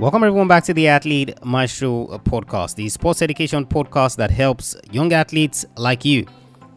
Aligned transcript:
Welcome 0.00 0.24
everyone 0.24 0.48
back 0.48 0.64
to 0.64 0.72
the 0.72 0.88
Athlete 0.88 1.44
Maestro 1.44 2.06
podcast, 2.24 2.76
the 2.76 2.88
sports 2.88 3.20
education 3.20 3.66
podcast 3.66 4.16
that 4.16 4.30
helps 4.30 4.74
young 4.90 5.12
athletes 5.12 5.66
like 5.76 6.06
you 6.06 6.24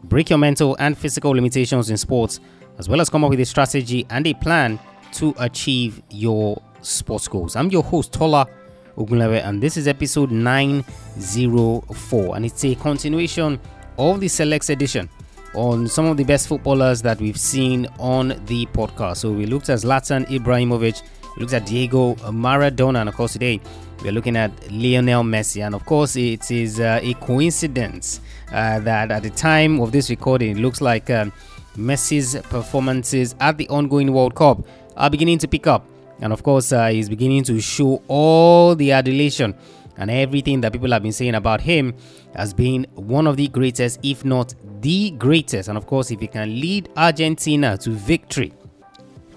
break 0.04 0.28
your 0.28 0.38
mental 0.38 0.76
and 0.78 0.98
physical 0.98 1.30
limitations 1.30 1.88
in 1.88 1.96
sports, 1.96 2.38
as 2.78 2.86
well 2.86 3.00
as 3.00 3.08
come 3.08 3.24
up 3.24 3.30
with 3.30 3.40
a 3.40 3.46
strategy 3.46 4.06
and 4.10 4.26
a 4.26 4.34
plan 4.34 4.78
to 5.12 5.34
achieve 5.38 6.02
your 6.10 6.60
sports 6.82 7.26
goals. 7.26 7.56
I'm 7.56 7.70
your 7.70 7.82
host, 7.82 8.12
Tola 8.12 8.46
Ogunlewe, 8.98 9.42
and 9.42 9.62
this 9.62 9.78
is 9.78 9.88
episode 9.88 10.30
904, 10.30 12.36
and 12.36 12.44
it's 12.44 12.62
a 12.64 12.74
continuation 12.74 13.58
of 13.98 14.20
the 14.20 14.28
Selects 14.28 14.68
edition 14.68 15.08
on 15.54 15.88
some 15.88 16.06
of 16.06 16.16
the 16.16 16.24
best 16.24 16.48
footballers 16.48 17.02
that 17.02 17.20
we've 17.20 17.38
seen 17.38 17.86
on 17.98 18.28
the 18.46 18.66
podcast. 18.66 19.18
So 19.18 19.32
we 19.32 19.46
looked 19.46 19.68
at 19.68 19.78
Zlatan 19.78 20.26
Ibrahimovic 20.26 21.02
we 21.36 21.40
looked 21.40 21.54
at 21.54 21.66
Diego 21.66 22.14
Maradona, 22.16 23.00
and 23.00 23.08
of 23.08 23.14
course, 23.14 23.34
today 23.34 23.60
we're 24.02 24.12
looking 24.12 24.36
at 24.36 24.50
Lionel 24.70 25.22
Messi. 25.22 25.64
And 25.64 25.74
of 25.74 25.84
course, 25.86 26.16
it 26.16 26.50
is 26.50 26.80
uh, 26.80 26.98
a 27.02 27.14
coincidence 27.14 28.20
uh, 28.52 28.80
that 28.80 29.10
at 29.10 29.22
the 29.22 29.30
time 29.30 29.80
of 29.80 29.92
this 29.92 30.10
recording, 30.10 30.56
it 30.56 30.60
looks 30.60 30.80
like 30.80 31.08
um, 31.08 31.32
Messi's 31.76 32.34
performances 32.48 33.36
at 33.38 33.58
the 33.58 33.68
ongoing 33.68 34.12
World 34.12 34.34
Cup 34.34 34.66
are 34.96 35.08
beginning 35.08 35.38
to 35.38 35.48
pick 35.48 35.66
up. 35.66 35.86
And 36.20 36.32
of 36.32 36.42
course, 36.42 36.72
uh, 36.72 36.88
he's 36.88 37.08
beginning 37.08 37.44
to 37.44 37.60
show 37.60 38.02
all 38.08 38.74
the 38.74 38.92
adulation 38.92 39.54
and 39.96 40.10
everything 40.10 40.62
that 40.62 40.72
people 40.72 40.90
have 40.90 41.02
been 41.02 41.12
saying 41.12 41.34
about 41.34 41.60
him 41.60 41.94
as 42.34 42.52
being 42.52 42.86
one 42.94 43.26
of 43.26 43.36
the 43.36 43.48
greatest, 43.48 44.00
if 44.02 44.24
not 44.24 44.54
the 44.80 45.10
greatest. 45.12 45.68
And 45.68 45.76
of 45.76 45.86
course, 45.86 46.10
if 46.10 46.20
he 46.20 46.26
can 46.26 46.60
lead 46.60 46.88
Argentina 46.96 47.76
to 47.78 47.90
victory 47.90 48.52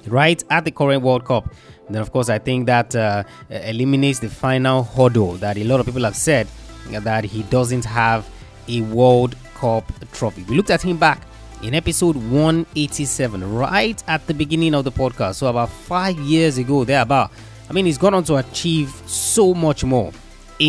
right 0.07 0.43
at 0.49 0.65
the 0.65 0.71
current 0.71 1.01
World 1.01 1.25
Cup, 1.25 1.53
then, 1.89 2.01
of 2.01 2.11
course, 2.11 2.29
I 2.29 2.39
think 2.39 2.65
that 2.67 2.95
uh, 2.95 3.23
eliminates 3.49 4.19
the 4.19 4.29
final 4.29 4.83
hurdle 4.83 5.33
that 5.33 5.57
a 5.57 5.63
lot 5.63 5.79
of 5.79 5.85
people 5.85 6.03
have 6.03 6.15
said 6.15 6.47
that 6.89 7.23
he 7.23 7.43
doesn't 7.43 7.85
have 7.85 8.27
a 8.67 8.81
World 8.81 9.35
Cup 9.55 9.91
trophy. 10.13 10.43
We 10.43 10.55
looked 10.55 10.69
at 10.69 10.81
him 10.81 10.97
back 10.97 11.21
in 11.61 11.73
episode 11.73 12.15
187, 12.15 13.55
right 13.55 14.01
at 14.07 14.25
the 14.27 14.33
beginning 14.33 14.73
of 14.73 14.83
the 14.85 14.91
podcast. 14.91 15.35
So, 15.35 15.47
about 15.47 15.69
five 15.69 16.17
years 16.19 16.57
ago, 16.57 16.83
there 16.83 17.01
about. 17.01 17.31
I 17.69 17.73
mean, 17.73 17.85
he's 17.85 17.97
gone 17.97 18.13
on 18.13 18.23
to 18.25 18.35
achieve 18.35 18.89
so 19.05 19.53
much 19.53 19.83
more 19.83 20.11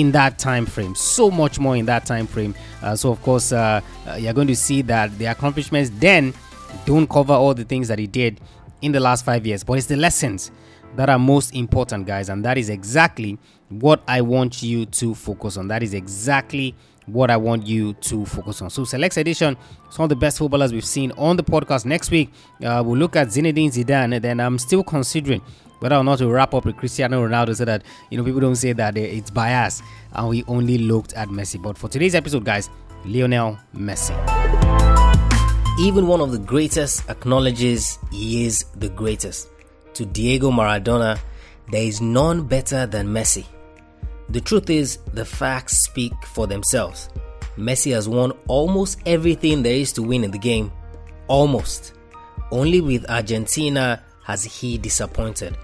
in 0.00 0.10
that 0.12 0.38
time 0.38 0.66
frame 0.66 0.94
so 0.94 1.30
much 1.30 1.60
more 1.60 1.76
in 1.76 1.86
that 1.86 2.04
time 2.04 2.26
frame 2.26 2.54
uh, 2.82 2.96
so 2.96 3.10
of 3.10 3.22
course 3.22 3.52
uh, 3.52 3.80
uh, 4.08 4.14
you're 4.14 4.32
going 4.32 4.48
to 4.48 4.56
see 4.56 4.82
that 4.82 5.16
the 5.18 5.24
accomplishments 5.26 5.90
then 5.98 6.34
don't 6.84 7.08
cover 7.08 7.32
all 7.32 7.54
the 7.54 7.64
things 7.64 7.86
that 7.86 7.98
he 7.98 8.06
did 8.06 8.40
in 8.82 8.90
the 8.90 8.98
last 9.00 9.24
five 9.24 9.46
years 9.46 9.62
but 9.62 9.74
it's 9.74 9.86
the 9.86 9.96
lessons 9.96 10.50
that 10.96 11.08
are 11.08 11.18
most 11.18 11.54
important, 11.54 12.06
guys. 12.06 12.28
And 12.28 12.44
that 12.44 12.58
is 12.58 12.68
exactly 12.68 13.38
what 13.68 14.02
I 14.06 14.20
want 14.20 14.62
you 14.62 14.86
to 14.86 15.14
focus 15.14 15.56
on. 15.56 15.68
That 15.68 15.82
is 15.82 15.94
exactly 15.94 16.74
what 17.06 17.30
I 17.30 17.36
want 17.36 17.66
you 17.66 17.94
to 17.94 18.24
focus 18.24 18.62
on. 18.62 18.70
So, 18.70 18.84
Selects 18.84 19.16
Edition, 19.16 19.56
some 19.90 20.04
of 20.04 20.08
the 20.08 20.16
best 20.16 20.38
footballers 20.38 20.72
we've 20.72 20.84
seen 20.84 21.12
on 21.12 21.36
the 21.36 21.44
podcast. 21.44 21.84
Next 21.84 22.10
week, 22.10 22.32
uh, 22.64 22.82
we'll 22.84 22.98
look 22.98 23.16
at 23.16 23.28
Zinedine 23.28 23.72
Zidane. 23.72 24.14
And 24.14 24.24
then 24.24 24.40
I'm 24.40 24.58
still 24.58 24.82
considering 24.82 25.40
whether 25.80 25.96
or 25.96 26.04
not 26.04 26.18
to 26.18 26.28
wrap 26.28 26.54
up 26.54 26.64
with 26.64 26.76
Cristiano 26.76 27.26
Ronaldo 27.26 27.54
so 27.54 27.64
that, 27.64 27.82
you 28.10 28.16
know, 28.16 28.24
people 28.24 28.40
don't 28.40 28.56
say 28.56 28.72
that 28.72 28.96
it's 28.96 29.30
bias 29.30 29.82
and 30.12 30.28
we 30.28 30.42
only 30.44 30.78
looked 30.78 31.12
at 31.14 31.28
Messi. 31.28 31.60
But 31.60 31.76
for 31.76 31.88
today's 31.88 32.14
episode, 32.14 32.44
guys, 32.44 32.70
Lionel 33.04 33.58
Messi. 33.74 34.14
Even 35.78 36.06
one 36.06 36.20
of 36.20 36.32
the 36.32 36.38
greatest 36.38 37.08
acknowledges 37.10 37.98
he 38.12 38.46
is 38.46 38.64
the 38.76 38.88
greatest 38.88 39.48
to 39.94 40.06
Diego 40.06 40.50
Maradona, 40.50 41.18
there 41.70 41.82
is 41.82 42.00
none 42.00 42.46
better 42.46 42.86
than 42.86 43.08
Messi. 43.08 43.44
The 44.30 44.40
truth 44.40 44.70
is, 44.70 44.98
the 45.12 45.24
facts 45.24 45.78
speak 45.78 46.12
for 46.24 46.46
themselves. 46.46 47.08
Messi 47.56 47.92
has 47.92 48.08
won 48.08 48.32
almost 48.48 48.98
everything 49.06 49.62
there 49.62 49.74
is 49.74 49.92
to 49.92 50.02
win 50.02 50.24
in 50.24 50.30
the 50.30 50.38
game. 50.38 50.72
Almost. 51.28 51.94
Only 52.50 52.80
with 52.80 53.08
Argentina 53.10 54.02
has 54.24 54.44
he 54.44 54.78
disappointed. 54.78 55.56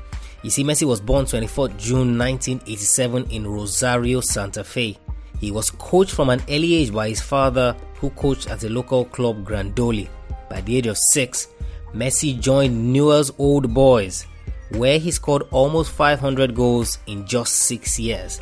You 0.42 0.50
see, 0.50 0.64
Messi 0.64 0.86
was 0.86 1.00
born 1.00 1.26
24 1.26 1.68
June 1.70 2.18
1987 2.18 3.30
in 3.30 3.46
Rosario, 3.46 4.20
Santa 4.20 4.64
Fe. 4.64 4.96
He 5.38 5.50
was 5.50 5.70
coached 5.70 6.12
from 6.14 6.30
an 6.30 6.42
early 6.48 6.74
age 6.74 6.92
by 6.92 7.08
his 7.08 7.20
father, 7.20 7.76
who 7.96 8.10
coached 8.10 8.50
at 8.50 8.60
the 8.60 8.68
local 8.68 9.04
club 9.06 9.44
Grandoli. 9.44 10.08
By 10.48 10.60
the 10.60 10.76
age 10.76 10.86
of 10.86 10.98
six, 10.98 11.48
Messi 11.94 12.38
joined 12.38 12.92
Newell's 12.92 13.32
Old 13.38 13.72
Boys, 13.74 14.26
where 14.70 14.98
he 14.98 15.10
scored 15.10 15.42
almost 15.50 15.90
500 15.92 16.54
goals 16.54 16.98
in 17.06 17.26
just 17.26 17.54
six 17.54 17.98
years. 17.98 18.40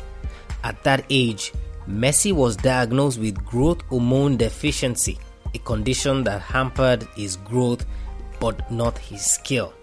At 0.63 0.83
that 0.83 1.05
age, 1.09 1.53
Messi 1.87 2.31
was 2.31 2.55
diagnosed 2.55 3.19
with 3.19 3.43
growth 3.45 3.81
hormone 3.89 4.37
deficiency, 4.37 5.17
a 5.53 5.59
condition 5.59 6.23
that 6.25 6.41
hampered 6.41 7.03
his 7.15 7.35
growth 7.37 7.85
but 8.39 8.69
not 8.71 8.97
his 8.97 9.25
skill. 9.25 9.73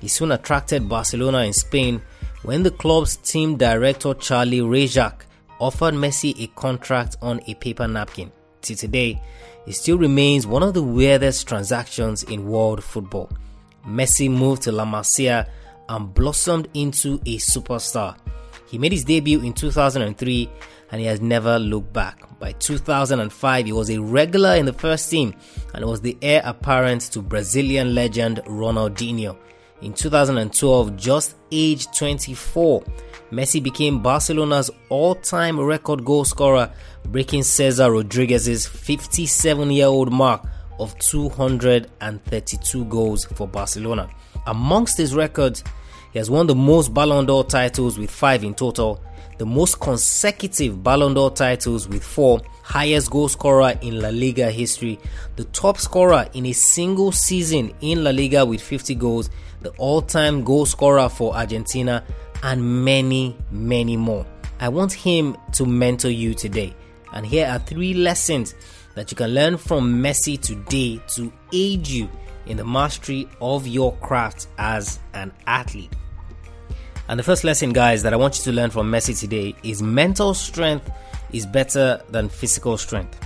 He 0.00 0.08
soon 0.08 0.32
attracted 0.32 0.88
Barcelona 0.88 1.38
in 1.40 1.52
Spain 1.52 2.00
when 2.42 2.62
the 2.62 2.70
club's 2.70 3.16
team 3.16 3.56
director 3.56 4.14
Charlie 4.14 4.60
Rexach 4.60 5.22
offered 5.58 5.94
Messi 5.94 6.42
a 6.42 6.46
contract 6.48 7.16
on 7.20 7.40
a 7.46 7.54
paper 7.54 7.86
napkin. 7.86 8.32
To 8.62 8.74
today, 8.74 9.20
it 9.66 9.74
still 9.74 9.98
remains 9.98 10.46
one 10.46 10.62
of 10.62 10.74
the 10.74 10.82
weirdest 10.82 11.46
transactions 11.46 12.22
in 12.22 12.48
world 12.48 12.82
football. 12.82 13.30
Messi 13.86 14.30
moved 14.30 14.62
to 14.62 14.72
La 14.72 14.84
Masia 14.84 15.48
and 15.88 16.14
blossomed 16.14 16.68
into 16.74 17.14
a 17.26 17.36
superstar. 17.36 18.16
He 18.70 18.78
made 18.78 18.92
his 18.92 19.02
debut 19.04 19.40
in 19.40 19.52
2003 19.52 20.48
and 20.92 21.00
he 21.00 21.06
has 21.08 21.20
never 21.20 21.58
looked 21.58 21.92
back. 21.92 22.22
By 22.38 22.52
2005, 22.52 23.66
he 23.66 23.72
was 23.72 23.90
a 23.90 24.00
regular 24.00 24.54
in 24.54 24.64
the 24.64 24.72
first 24.72 25.10
team 25.10 25.34
and 25.74 25.84
was 25.84 26.00
the 26.00 26.16
heir 26.22 26.40
apparent 26.44 27.02
to 27.12 27.20
Brazilian 27.20 27.96
legend 27.96 28.42
Ronaldinho. 28.46 29.36
In 29.82 29.92
2012, 29.92 30.96
just 30.96 31.34
age 31.50 31.86
24, 31.96 32.84
Messi 33.32 33.60
became 33.60 34.00
Barcelona's 34.02 34.70
all 34.88 35.16
time 35.16 35.58
record 35.58 36.04
goal 36.04 36.24
scorer, 36.24 36.72
breaking 37.06 37.42
Cesar 37.42 37.90
Rodriguez's 37.90 38.66
57 38.66 39.70
year 39.70 39.86
old 39.86 40.12
mark 40.12 40.46
of 40.78 40.96
232 40.98 42.84
goals 42.84 43.24
for 43.24 43.48
Barcelona. 43.48 44.08
Amongst 44.46 44.96
his 44.96 45.14
records, 45.14 45.64
he 46.12 46.18
has 46.18 46.30
won 46.30 46.46
the 46.46 46.54
most 46.54 46.92
Ballon 46.92 47.26
d'Or 47.26 47.44
titles 47.44 47.98
with 47.98 48.10
five 48.10 48.42
in 48.42 48.54
total, 48.54 49.02
the 49.38 49.46
most 49.46 49.80
consecutive 49.80 50.82
Ballon 50.82 51.14
d'Or 51.14 51.30
titles 51.30 51.88
with 51.88 52.04
four, 52.04 52.40
highest 52.62 53.10
goal 53.10 53.28
scorer 53.28 53.78
in 53.80 54.00
La 54.00 54.08
Liga 54.08 54.50
history, 54.50 54.98
the 55.36 55.44
top 55.44 55.78
scorer 55.78 56.28
in 56.34 56.46
a 56.46 56.52
single 56.52 57.12
season 57.12 57.72
in 57.80 58.04
La 58.04 58.10
Liga 58.10 58.44
with 58.44 58.60
50 58.60 58.94
goals, 58.96 59.30
the 59.62 59.70
all 59.78 60.02
time 60.02 60.44
goal 60.44 60.66
scorer 60.66 61.08
for 61.08 61.34
Argentina, 61.34 62.04
and 62.42 62.84
many, 62.84 63.36
many 63.50 63.96
more. 63.96 64.26
I 64.60 64.68
want 64.68 64.92
him 64.92 65.36
to 65.52 65.64
mentor 65.64 66.10
you 66.10 66.34
today. 66.34 66.74
And 67.12 67.24
here 67.26 67.46
are 67.46 67.58
three 67.58 67.94
lessons 67.94 68.54
that 68.94 69.10
you 69.10 69.16
can 69.16 69.30
learn 69.30 69.56
from 69.56 70.02
Messi 70.02 70.40
today 70.40 71.00
to 71.14 71.32
aid 71.52 71.88
you 71.88 72.08
in 72.46 72.56
the 72.56 72.64
mastery 72.64 73.28
of 73.40 73.66
your 73.66 73.96
craft 73.96 74.48
as 74.58 74.98
an 75.14 75.32
athlete. 75.46 75.92
And 77.08 77.18
the 77.18 77.24
first 77.24 77.42
lesson, 77.42 77.72
guys, 77.72 78.02
that 78.04 78.12
I 78.12 78.16
want 78.16 78.38
you 78.38 78.44
to 78.44 78.52
learn 78.52 78.70
from 78.70 78.90
Messi 78.90 79.18
today 79.18 79.54
is 79.62 79.82
mental 79.82 80.32
strength 80.32 80.90
is 81.32 81.46
better 81.46 82.00
than 82.10 82.28
physical 82.28 82.76
strength. 82.76 83.18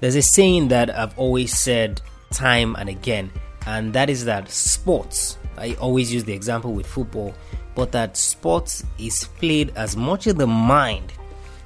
There's 0.00 0.16
a 0.16 0.22
saying 0.22 0.68
that 0.68 0.90
I've 0.90 1.18
always 1.18 1.56
said 1.56 2.00
time 2.30 2.76
and 2.76 2.88
again, 2.88 3.30
and 3.66 3.92
that 3.94 4.10
is 4.10 4.24
that 4.24 4.50
sports, 4.50 5.38
I 5.56 5.74
always 5.74 6.12
use 6.12 6.24
the 6.24 6.32
example 6.32 6.72
with 6.72 6.86
football, 6.86 7.34
but 7.74 7.92
that 7.92 8.16
sports 8.16 8.84
is 8.98 9.24
played 9.38 9.72
as 9.76 9.96
much 9.96 10.26
in 10.26 10.36
the 10.36 10.46
mind 10.46 11.12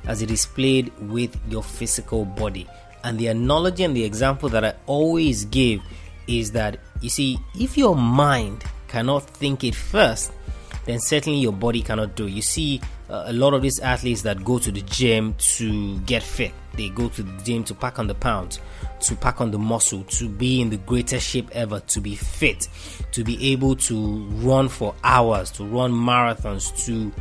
as 0.06 0.22
it 0.22 0.30
is 0.30 0.46
played 0.46 0.92
with 1.00 1.36
your 1.48 1.62
physical 1.62 2.24
body. 2.24 2.66
And 3.04 3.18
the 3.18 3.28
analogy 3.28 3.84
and 3.84 3.96
the 3.96 4.04
example 4.04 4.48
that 4.50 4.64
I 4.64 4.74
always 4.86 5.44
give 5.46 5.80
is 6.26 6.52
that 6.52 6.78
you 7.00 7.10
see, 7.10 7.38
if 7.58 7.76
your 7.76 7.96
mind 7.96 8.64
cannot 8.88 9.24
think 9.24 9.64
it 9.64 9.74
first, 9.74 10.32
then 10.86 11.00
certainly 11.00 11.38
your 11.38 11.52
body 11.52 11.82
cannot 11.82 12.14
do. 12.14 12.26
You 12.26 12.42
see, 12.42 12.80
uh, 13.10 13.24
a 13.26 13.32
lot 13.32 13.54
of 13.54 13.62
these 13.62 13.78
athletes 13.80 14.22
that 14.22 14.44
go 14.44 14.58
to 14.58 14.70
the 14.70 14.80
gym 14.82 15.34
to 15.34 15.98
get 16.00 16.22
fit, 16.22 16.52
they 16.74 16.88
go 16.88 17.08
to 17.08 17.22
the 17.22 17.42
gym 17.42 17.64
to 17.64 17.74
pack 17.74 17.98
on 17.98 18.06
the 18.06 18.14
pounds, 18.14 18.60
to 19.00 19.14
pack 19.16 19.40
on 19.40 19.50
the 19.50 19.58
muscle, 19.58 20.04
to 20.04 20.28
be 20.28 20.60
in 20.60 20.70
the 20.70 20.76
greatest 20.78 21.28
shape 21.28 21.48
ever, 21.52 21.80
to 21.80 22.00
be 22.00 22.14
fit, 22.14 22.68
to 23.12 23.24
be 23.24 23.52
able 23.52 23.76
to 23.76 24.24
run 24.38 24.68
for 24.68 24.94
hours, 25.04 25.50
to 25.52 25.64
run 25.64 25.92
marathons, 25.92 26.84
to 26.86 27.12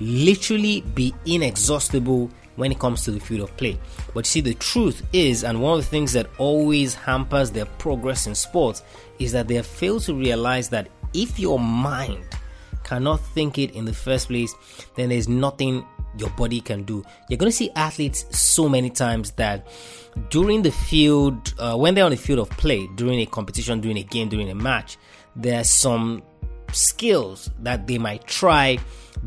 literally 0.00 0.80
be 0.94 1.14
inexhaustible 1.26 2.30
when 2.56 2.72
it 2.72 2.78
comes 2.78 3.04
to 3.04 3.10
the 3.10 3.20
field 3.20 3.42
of 3.42 3.56
play. 3.56 3.78
But 4.12 4.26
see, 4.26 4.40
the 4.40 4.54
truth 4.54 5.02
is, 5.12 5.44
and 5.44 5.60
one 5.60 5.78
of 5.78 5.84
the 5.84 5.90
things 5.90 6.12
that 6.12 6.28
always 6.38 6.94
hampers 6.94 7.50
their 7.50 7.66
progress 7.66 8.26
in 8.26 8.34
sports 8.34 8.82
is 9.18 9.32
that 9.32 9.48
they 9.48 9.60
failed 9.62 10.02
to 10.02 10.14
realize 10.14 10.68
that 10.70 10.88
if 11.12 11.38
your 11.38 11.58
mind 11.58 12.24
cannot 12.82 13.20
think 13.20 13.58
it 13.58 13.74
in 13.74 13.84
the 13.84 13.92
first 13.92 14.28
place, 14.28 14.54
then 14.96 15.08
there's 15.08 15.28
nothing 15.28 15.84
your 16.18 16.30
body 16.30 16.60
can 16.60 16.84
do. 16.84 17.02
You're 17.28 17.38
going 17.38 17.50
to 17.50 17.56
see 17.56 17.70
athletes 17.74 18.24
so 18.36 18.68
many 18.68 18.90
times 18.90 19.32
that 19.32 19.66
during 20.30 20.62
the 20.62 20.70
field, 20.70 21.54
uh, 21.58 21.76
when 21.76 21.94
they're 21.94 22.04
on 22.04 22.10
the 22.10 22.16
field 22.16 22.38
of 22.38 22.50
play, 22.50 22.86
during 22.94 23.20
a 23.20 23.26
competition, 23.26 23.80
during 23.80 23.98
a 23.98 24.02
game, 24.02 24.28
during 24.28 24.50
a 24.50 24.54
match, 24.54 24.96
there's 25.34 25.70
some 25.70 26.22
skills 26.72 27.50
that 27.60 27.86
they 27.86 27.98
might 27.98 28.26
try 28.26 28.78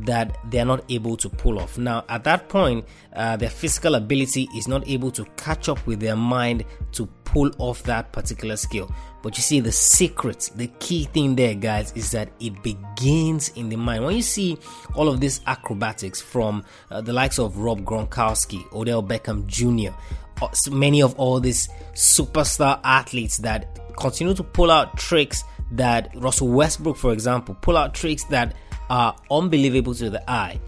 that 0.05 0.37
they're 0.49 0.65
not 0.65 0.83
able 0.89 1.17
to 1.17 1.29
pull 1.29 1.59
off. 1.59 1.77
Now, 1.77 2.05
at 2.09 2.23
that 2.25 2.49
point, 2.49 2.85
uh, 3.15 3.37
their 3.37 3.49
physical 3.49 3.95
ability 3.95 4.47
is 4.55 4.67
not 4.67 4.87
able 4.87 5.11
to 5.11 5.25
catch 5.37 5.69
up 5.69 5.85
with 5.87 5.99
their 5.99 6.15
mind 6.15 6.63
to 6.93 7.07
pull 7.23 7.51
off 7.57 7.83
that 7.83 8.11
particular 8.11 8.55
skill. 8.55 8.91
But 9.23 9.35
you 9.37 9.43
see, 9.43 9.59
the 9.59 9.71
secret, 9.71 10.51
the 10.55 10.67
key 10.79 11.05
thing 11.05 11.35
there, 11.35 11.55
guys, 11.55 11.91
is 11.93 12.11
that 12.11 12.29
it 12.39 12.61
begins 12.63 13.49
in 13.49 13.69
the 13.69 13.75
mind. 13.75 14.05
When 14.05 14.15
you 14.15 14.21
see 14.21 14.57
all 14.95 15.09
of 15.09 15.19
these 15.19 15.41
acrobatics 15.47 16.21
from 16.21 16.63
uh, 16.91 17.01
the 17.01 17.13
likes 17.13 17.39
of 17.39 17.57
Rob 17.57 17.81
Gronkowski, 17.81 18.71
Odell 18.71 19.03
Beckham 19.03 19.45
Jr., 19.47 19.95
uh, 20.41 20.47
many 20.71 21.01
of 21.01 21.15
all 21.15 21.39
these 21.39 21.67
superstar 21.93 22.79
athletes 22.83 23.37
that 23.37 23.79
continue 23.97 24.35
to 24.35 24.43
pull 24.43 24.69
out 24.69 24.97
tricks 24.97 25.43
that 25.71 26.11
Russell 26.15 26.47
Westbrook, 26.47 26.95
for 26.95 27.11
example, 27.11 27.57
pull 27.61 27.75
out 27.75 27.93
tricks 27.93 28.23
that 28.25 28.55
are 28.89 29.15
unbelievable 29.29 29.93
to 29.95 30.09
the 30.09 30.29
eye. 30.29 30.59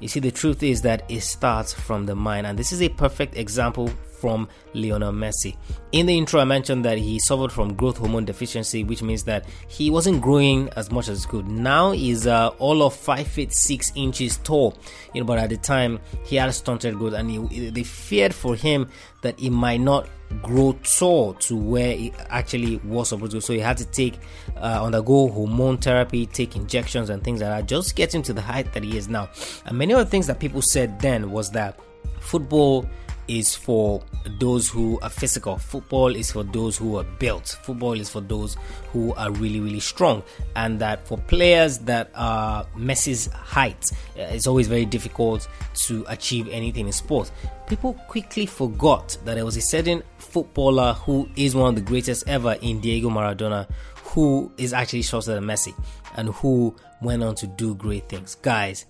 You 0.00 0.08
see, 0.08 0.20
the 0.20 0.30
truth 0.30 0.62
is 0.62 0.82
that 0.82 1.10
it 1.10 1.22
starts 1.22 1.72
from 1.72 2.04
the 2.04 2.14
mind, 2.14 2.46
and 2.46 2.58
this 2.58 2.70
is 2.70 2.82
a 2.82 2.88
perfect 2.88 3.36
example 3.36 3.90
from 4.20 4.48
Lionel 4.74 5.12
Messi. 5.12 5.56
In 5.92 6.06
the 6.06 6.16
intro, 6.16 6.40
I 6.40 6.44
mentioned 6.44 6.84
that 6.84 6.98
he 6.98 7.18
suffered 7.18 7.52
from 7.52 7.74
growth 7.74 7.98
hormone 7.98 8.24
deficiency, 8.24 8.84
which 8.84 9.02
means 9.02 9.24
that 9.24 9.46
he 9.68 9.90
wasn't 9.90 10.20
growing 10.20 10.68
as 10.76 10.90
much 10.90 11.08
as 11.08 11.24
he 11.24 11.30
could. 11.30 11.48
Now 11.48 11.92
he's 11.92 12.26
uh, 12.26 12.48
all 12.58 12.82
of 12.82 12.94
five 12.94 13.26
feet 13.26 13.54
six 13.54 13.92
inches 13.94 14.38
tall, 14.38 14.76
you 15.14 15.20
know. 15.20 15.26
But 15.26 15.38
at 15.38 15.50
the 15.50 15.56
time, 15.56 16.00
he 16.24 16.36
had 16.36 16.52
stunted 16.54 16.98
growth, 16.98 17.14
and 17.14 17.30
he, 17.30 17.70
they 17.70 17.82
feared 17.82 18.34
for 18.34 18.54
him 18.54 18.88
that 19.22 19.38
he 19.38 19.50
might 19.50 19.80
not 19.80 20.08
grow 20.42 20.72
tall 20.82 21.34
to 21.34 21.56
where 21.56 21.96
he 21.96 22.12
actually 22.28 22.76
was 22.78 23.08
supposed 23.08 23.32
to. 23.32 23.40
So 23.40 23.52
he 23.52 23.58
had 23.58 23.76
to 23.78 23.84
take 23.84 24.18
uh, 24.56 24.82
undergo 24.82 25.28
hormone 25.28 25.78
therapy, 25.78 26.26
take 26.26 26.56
injections, 26.56 27.10
and 27.10 27.22
things 27.22 27.40
like 27.40 27.50
that, 27.50 27.66
just 27.66 27.96
get 27.96 28.14
him 28.14 28.22
to 28.22 28.32
the 28.32 28.42
height 28.42 28.72
that 28.72 28.82
he 28.82 28.96
is 28.96 29.08
now. 29.08 29.28
And 29.64 29.78
many 29.78 29.92
of 29.92 29.98
the 29.98 30.06
things 30.06 30.26
that 30.26 30.40
people 30.40 30.62
said 30.62 31.00
then 31.00 31.30
was 31.30 31.50
that 31.52 31.78
football 32.20 32.86
is 33.28 33.54
for 33.54 34.02
those 34.38 34.68
who 34.68 34.98
are 35.00 35.10
physical. 35.10 35.58
Football 35.58 36.14
is 36.14 36.30
for 36.30 36.44
those 36.44 36.76
who 36.76 36.96
are 36.96 37.04
built. 37.18 37.58
Football 37.62 37.94
is 37.94 38.08
for 38.08 38.20
those 38.20 38.56
who 38.92 39.12
are 39.14 39.30
really, 39.32 39.60
really 39.60 39.80
strong. 39.80 40.22
And 40.54 40.78
that 40.80 41.06
for 41.06 41.18
players 41.18 41.78
that 41.78 42.10
are 42.14 42.66
Messi's 42.76 43.26
height, 43.32 43.84
uh, 44.16 44.22
it's 44.22 44.46
always 44.46 44.68
very 44.68 44.84
difficult 44.84 45.48
to 45.86 46.04
achieve 46.08 46.48
anything 46.48 46.86
in 46.86 46.92
sport. 46.92 47.30
People 47.66 47.94
quickly 48.06 48.46
forgot 48.46 49.16
that 49.24 49.34
there 49.34 49.44
was 49.44 49.56
a 49.56 49.60
certain 49.60 50.02
footballer 50.36 50.92
who 50.92 51.26
is 51.34 51.54
one 51.54 51.70
of 51.70 51.76
the 51.76 51.80
greatest 51.80 52.28
ever 52.28 52.58
in 52.60 52.78
Diego 52.78 53.08
Maradona, 53.08 53.66
who 54.04 54.52
is 54.58 54.74
actually 54.74 55.00
shorter 55.00 55.32
than 55.32 55.44
Messi 55.44 55.72
and 56.18 56.28
who 56.28 56.76
went 57.00 57.22
on 57.22 57.34
to 57.36 57.46
do 57.46 57.74
great 57.74 58.06
things. 58.10 58.34
Guys, 58.42 58.84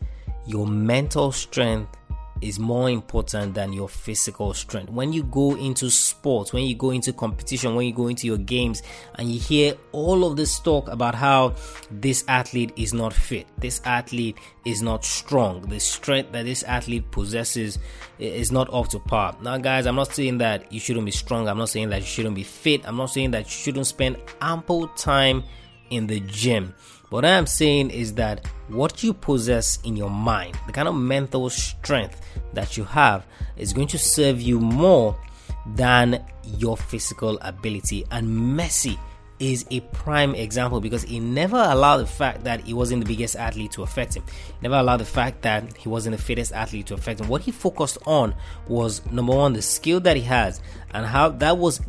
your 0.45 0.67
mental 0.67 1.31
strength 1.31 1.97
is 2.41 2.59
more 2.59 2.91
important 2.91 3.55
than 3.55 3.73
your 3.73 3.88
physical 3.88 4.53
strength. 4.55 4.91
When 4.91 5.12
you 5.12 5.23
go 5.25 5.56
into 5.56 5.91
sports, 5.91 6.53
when 6.53 6.65
you 6.65 6.75
go 6.75 6.91
into 6.91 7.12
competition, 7.12 7.75
when 7.75 7.87
you 7.87 7.93
go 7.93 8.09
into 8.09 8.27
your 8.27 8.38
games, 8.38 8.83
and 9.15 9.31
you 9.31 9.41
hear 9.41 9.75
all 9.93 10.25
of 10.25 10.37
this 10.37 10.59
talk 10.59 10.88
about 10.88 11.15
how 11.15 11.55
this 11.91 12.25
athlete 12.29 12.73
is 12.77 12.93
not 12.93 13.12
fit, 13.12 13.47
this 13.59 13.81
athlete 13.85 14.37
is 14.65 14.83
not 14.83 15.05
strong, 15.05 15.62
the 15.62 15.81
strength 15.81 16.33
that 16.33 16.44
this 16.44 16.62
athlete 16.65 17.11
possesses 17.11 17.79
is 18.19 18.53
not 18.53 18.73
up 18.73 18.88
to 18.88 18.99
par. 18.99 19.37
Now, 19.43 19.59
guys, 19.59 19.87
I'm 19.87 19.97
not 19.97 20.12
saying 20.12 20.38
that 20.38 20.71
you 20.73 20.81
shouldn't 20.81 21.06
be 21.06 21.12
strong, 21.12 21.49
I'm 21.49 21.59
not 21.59 21.69
saying 21.69 21.91
that 21.91 22.00
you 22.00 22.06
shouldn't 22.06 22.35
be 22.35 22.43
fit, 22.43 22.87
I'm 22.87 22.97
not 22.97 23.11
saying 23.11 23.31
that 23.33 23.44
you 23.44 23.50
shouldn't 23.50 23.87
spend 23.87 24.17
ample 24.41 24.88
time 24.88 25.44
in 25.91 26.06
the 26.06 26.21
gym. 26.21 26.75
What 27.11 27.25
I 27.25 27.31
am 27.31 27.47
saying 27.47 27.91
is 27.91 28.14
that 28.14 28.44
what 28.69 29.03
you 29.03 29.14
possess 29.14 29.79
in 29.85 29.97
your 29.97 30.11
mind, 30.11 30.58
the 30.67 30.73
kind 30.73 30.88
of 30.88 30.97
mental 30.97 31.49
strength 31.50 32.20
that 32.53 32.76
you 32.76 32.82
have, 32.85 33.25
is 33.56 33.73
going 33.73 33.88
to 33.88 33.99
serve 33.99 34.41
you 34.41 34.58
more 34.58 35.17
than 35.75 36.25
your 36.58 36.76
physical 36.76 37.38
ability. 37.43 38.05
And 38.11 38.58
Messi 38.58 38.99
is 39.38 39.67
a 39.70 39.81
prime 39.81 40.35
example 40.35 40.81
because 40.81 41.03
he 41.03 41.20
never 41.20 41.56
allowed 41.56 41.99
the 41.99 42.06
fact 42.06 42.43
that 42.44 42.61
he 42.61 42.75
wasn't 42.75 43.05
the 43.05 43.06
biggest 43.06 43.37
athlete 43.37 43.70
to 43.73 43.82
affect 43.82 44.17
him. 44.17 44.25
He 44.26 44.55
never 44.62 44.76
allowed 44.76 44.99
the 44.99 45.05
fact 45.05 45.43
that 45.43 45.76
he 45.76 45.88
wasn't 45.88 46.17
the 46.17 46.23
fittest 46.23 46.52
athlete 46.52 46.87
to 46.87 46.94
affect 46.94 47.20
him. 47.20 47.29
What 47.29 47.43
he 47.43 47.52
focused 47.52 47.99
on 48.06 48.35
was 48.67 49.05
number 49.12 49.35
one, 49.35 49.52
the 49.52 49.62
skill 49.62 50.00
that 50.00 50.17
he 50.17 50.23
has, 50.23 50.61
and 50.93 51.06
how 51.06 51.29
that 51.29 51.59
was 51.59 51.81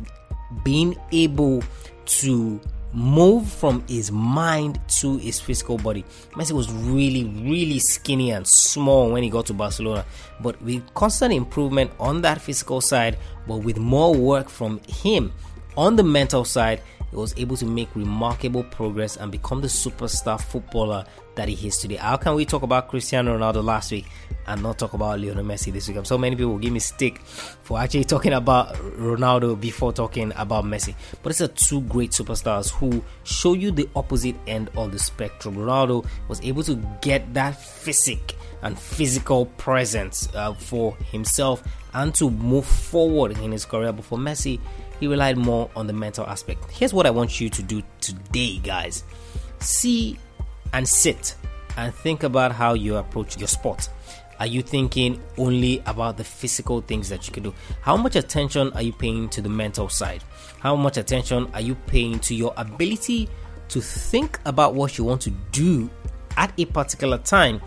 being 0.62 0.96
able 1.10 1.64
to 2.06 2.60
move 2.92 3.48
from 3.48 3.84
his 3.88 4.10
mind 4.10 4.80
to 4.88 5.18
his 5.18 5.40
physical 5.40 5.76
body. 5.78 6.04
Messi 6.32 6.52
was 6.52 6.72
really, 6.72 7.24
really 7.24 7.78
skinny 7.78 8.30
and 8.30 8.46
small 8.46 9.10
when 9.12 9.22
he 9.22 9.30
got 9.30 9.46
to 9.46 9.54
Barcelona, 9.54 10.04
but 10.40 10.60
with 10.62 10.82
constant 10.94 11.32
improvement 11.32 11.90
on 12.00 12.22
that 12.22 12.40
physical 12.40 12.80
side, 12.80 13.18
but 13.46 13.58
with 13.58 13.78
more 13.78 14.14
work 14.14 14.48
from 14.48 14.80
him 14.88 15.32
on 15.76 15.96
the 15.96 16.02
mental 16.02 16.44
side, 16.44 16.82
he 17.10 17.16
was 17.16 17.34
able 17.38 17.56
to 17.56 17.66
make 17.66 17.88
remarkable 17.94 18.64
progress 18.64 19.16
and 19.16 19.32
become 19.32 19.60
the 19.60 19.68
superstar 19.68 20.40
footballer 20.40 21.04
that 21.38 21.48
he 21.48 21.68
is 21.68 21.78
today. 21.78 21.94
How 21.94 22.16
can 22.16 22.34
we 22.34 22.44
talk 22.44 22.62
about 22.62 22.88
Cristiano 22.88 23.38
Ronaldo 23.38 23.62
last 23.62 23.92
week 23.92 24.06
and 24.48 24.60
not 24.60 24.76
talk 24.76 24.92
about 24.92 25.20
Lionel 25.20 25.44
Messi 25.44 25.72
this 25.72 25.86
week? 25.86 25.96
I'm 25.96 26.04
so 26.04 26.18
many 26.18 26.34
people 26.34 26.58
give 26.58 26.72
me 26.72 26.80
stick 26.80 27.20
for 27.20 27.78
actually 27.78 28.04
talking 28.04 28.32
about 28.32 28.74
Ronaldo 28.74 29.58
before 29.58 29.92
talking 29.92 30.32
about 30.36 30.64
Messi. 30.64 30.96
But 31.22 31.30
it's 31.30 31.40
a 31.40 31.46
two 31.46 31.82
great 31.82 32.10
superstars 32.10 32.72
who 32.72 33.04
show 33.22 33.54
you 33.54 33.70
the 33.70 33.88
opposite 33.94 34.34
end 34.48 34.70
of 34.76 34.90
the 34.90 34.98
spectrum. 34.98 35.54
Ronaldo 35.54 36.04
was 36.26 36.40
able 36.40 36.64
to 36.64 36.74
get 37.02 37.32
that 37.34 37.52
physique 37.52 38.34
and 38.62 38.76
physical 38.76 39.46
presence 39.46 40.28
uh, 40.34 40.54
for 40.54 40.96
himself 41.12 41.62
and 41.94 42.12
to 42.16 42.30
move 42.30 42.66
forward 42.66 43.38
in 43.38 43.52
his 43.52 43.64
career. 43.64 43.92
But 43.92 44.04
for 44.04 44.18
Messi, 44.18 44.58
he 44.98 45.06
relied 45.06 45.36
more 45.38 45.70
on 45.76 45.86
the 45.86 45.92
mental 45.92 46.26
aspect. 46.26 46.68
Here's 46.72 46.92
what 46.92 47.06
I 47.06 47.10
want 47.10 47.40
you 47.40 47.48
to 47.48 47.62
do 47.62 47.84
today, 48.00 48.58
guys. 48.58 49.04
See 49.60 50.18
and 50.72 50.88
sit 50.88 51.34
and 51.76 51.94
think 51.94 52.22
about 52.22 52.52
how 52.52 52.74
you 52.74 52.96
approach 52.96 53.38
your 53.38 53.48
sport. 53.48 53.88
Are 54.40 54.46
you 54.46 54.62
thinking 54.62 55.20
only 55.36 55.82
about 55.86 56.16
the 56.16 56.24
physical 56.24 56.80
things 56.80 57.08
that 57.08 57.26
you 57.26 57.32
can 57.32 57.42
do? 57.42 57.54
How 57.80 57.96
much 57.96 58.14
attention 58.14 58.72
are 58.74 58.82
you 58.82 58.92
paying 58.92 59.28
to 59.30 59.40
the 59.40 59.48
mental 59.48 59.88
side? 59.88 60.22
How 60.60 60.76
much 60.76 60.96
attention 60.96 61.50
are 61.54 61.60
you 61.60 61.74
paying 61.74 62.20
to 62.20 62.34
your 62.34 62.54
ability 62.56 63.28
to 63.68 63.80
think 63.80 64.38
about 64.46 64.74
what 64.74 64.96
you 64.96 65.04
want 65.04 65.20
to 65.22 65.30
do 65.50 65.90
at 66.36 66.52
a 66.58 66.64
particular 66.66 67.18
time 67.18 67.60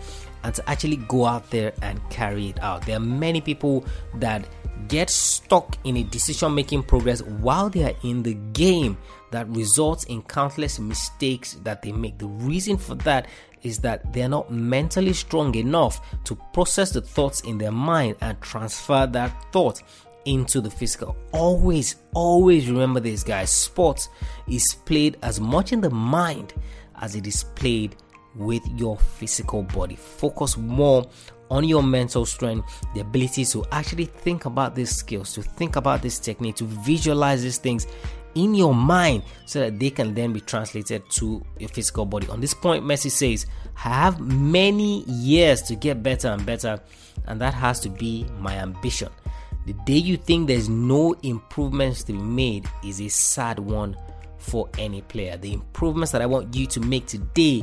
and 0.44 0.54
to 0.54 0.70
actually 0.70 0.96
go 0.96 1.26
out 1.26 1.50
there 1.50 1.72
and 1.82 2.00
carry 2.10 2.48
it 2.48 2.62
out? 2.62 2.86
There 2.86 2.96
are 2.96 3.00
many 3.00 3.40
people 3.40 3.84
that 4.16 4.48
get 4.88 5.10
stuck 5.10 5.76
in 5.84 5.96
a 5.96 6.02
decision 6.02 6.54
making 6.54 6.82
progress 6.84 7.22
while 7.22 7.70
they 7.70 7.84
are 7.84 7.96
in 8.02 8.22
the 8.22 8.34
game 8.52 8.98
that 9.30 9.48
results 9.48 10.04
in 10.04 10.22
countless 10.22 10.78
mistakes 10.78 11.54
that 11.62 11.82
they 11.82 11.92
make. 11.92 12.18
The 12.18 12.26
reason 12.26 12.76
for 12.76 12.94
that 12.96 13.28
is 13.62 13.78
that 13.78 14.12
they're 14.12 14.28
not 14.28 14.50
mentally 14.50 15.12
strong 15.12 15.54
enough 15.54 16.00
to 16.24 16.36
process 16.52 16.90
the 16.90 17.00
thoughts 17.00 17.40
in 17.42 17.58
their 17.58 17.72
mind 17.72 18.16
and 18.20 18.40
transfer 18.40 19.06
that 19.06 19.52
thought 19.52 19.82
into 20.24 20.60
the 20.60 20.70
physical. 20.70 21.16
Always, 21.32 21.96
always 22.14 22.68
remember 22.68 23.00
this, 23.00 23.22
guys. 23.22 23.50
Sports 23.50 24.08
is 24.48 24.74
played 24.84 25.16
as 25.22 25.40
much 25.40 25.72
in 25.72 25.80
the 25.80 25.90
mind 25.90 26.54
as 27.00 27.14
it 27.14 27.26
is 27.26 27.44
played 27.44 27.96
with 28.34 28.66
your 28.76 28.96
physical 28.98 29.62
body. 29.62 29.96
Focus 29.96 30.56
more 30.56 31.08
on 31.50 31.64
your 31.64 31.82
mental 31.82 32.24
strength, 32.24 32.82
the 32.94 33.00
ability 33.00 33.44
to 33.44 33.64
actually 33.72 34.06
think 34.06 34.46
about 34.46 34.74
these 34.74 34.90
skills, 34.90 35.34
to 35.34 35.42
think 35.42 35.76
about 35.76 36.00
this 36.00 36.18
technique, 36.18 36.56
to 36.56 36.64
visualize 36.64 37.42
these 37.42 37.58
things 37.58 37.86
in 38.34 38.54
your 38.54 38.74
mind 38.74 39.22
so 39.44 39.60
that 39.60 39.78
they 39.78 39.90
can 39.90 40.14
then 40.14 40.32
be 40.32 40.40
translated 40.40 41.02
to 41.10 41.44
your 41.58 41.68
physical 41.68 42.06
body. 42.06 42.26
On 42.28 42.40
this 42.40 42.54
point, 42.54 42.84
Messi 42.84 43.10
says, 43.10 43.46
I 43.84 43.90
have 43.90 44.20
many 44.20 45.04
years 45.04 45.60
to 45.62 45.76
get 45.76 46.02
better 46.02 46.28
and 46.28 46.44
better, 46.46 46.80
and 47.26 47.40
that 47.40 47.52
has 47.52 47.80
to 47.80 47.90
be 47.90 48.24
my 48.38 48.54
ambition. 48.54 49.10
The 49.66 49.74
day 49.84 49.98
you 49.98 50.16
think 50.16 50.48
there's 50.48 50.68
no 50.68 51.12
improvements 51.22 52.02
to 52.04 52.12
be 52.12 52.18
made 52.18 52.66
is 52.84 53.00
a 53.00 53.08
sad 53.08 53.58
one 53.58 53.96
for 54.38 54.68
any 54.78 55.02
player. 55.02 55.36
The 55.36 55.52
improvements 55.52 56.10
that 56.12 56.22
I 56.22 56.26
want 56.26 56.54
you 56.56 56.66
to 56.66 56.80
make 56.80 57.06
today 57.06 57.62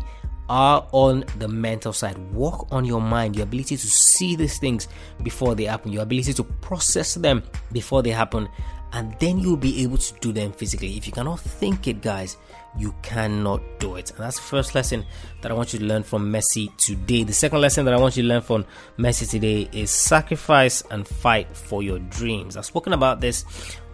are 0.49 0.87
on 0.91 1.23
the 1.37 1.47
mental 1.47 1.93
side. 1.93 2.17
Work 2.33 2.71
on 2.71 2.83
your 2.83 3.01
mind, 3.01 3.35
your 3.35 3.43
ability 3.43 3.77
to 3.77 3.87
see 3.87 4.35
these 4.35 4.59
things 4.59 4.87
before 5.23 5.55
they 5.55 5.65
happen, 5.65 5.91
your 5.91 6.03
ability 6.03 6.33
to 6.33 6.43
process 6.43 7.13
them 7.13 7.43
before 7.71 8.01
they 8.01 8.09
happen, 8.09 8.49
and 8.91 9.15
then 9.19 9.37
you'll 9.37 9.57
be 9.57 9.83
able 9.83 9.97
to 9.97 10.13
do 10.19 10.31
them 10.31 10.51
physically. 10.51 10.97
If 10.97 11.05
you 11.05 11.13
cannot 11.13 11.39
think 11.39 11.87
it, 11.87 12.01
guys, 12.01 12.37
you 12.77 12.93
cannot 13.01 13.61
do 13.79 13.95
it. 13.95 14.09
And 14.11 14.19
that's 14.19 14.37
the 14.37 14.43
first 14.43 14.73
lesson 14.73 15.05
that 15.41 15.51
I 15.51 15.53
want 15.53 15.73
you 15.73 15.79
to 15.79 15.85
learn 15.85 16.03
from 16.03 16.31
Messi 16.31 16.75
today. 16.77 17.23
The 17.23 17.33
second 17.33 17.61
lesson 17.61 17.85
that 17.85 17.93
I 17.93 17.97
want 17.97 18.17
you 18.17 18.23
to 18.23 18.29
learn 18.29 18.41
from 18.41 18.65
Messi 18.97 19.29
today 19.29 19.69
is 19.71 19.91
sacrifice 19.91 20.83
and 20.89 21.07
fight 21.07 21.55
for 21.55 21.83
your 21.83 21.99
dreams. 21.99 22.57
I've 22.57 22.65
spoken 22.65 22.93
about 22.93 23.21
this 23.21 23.45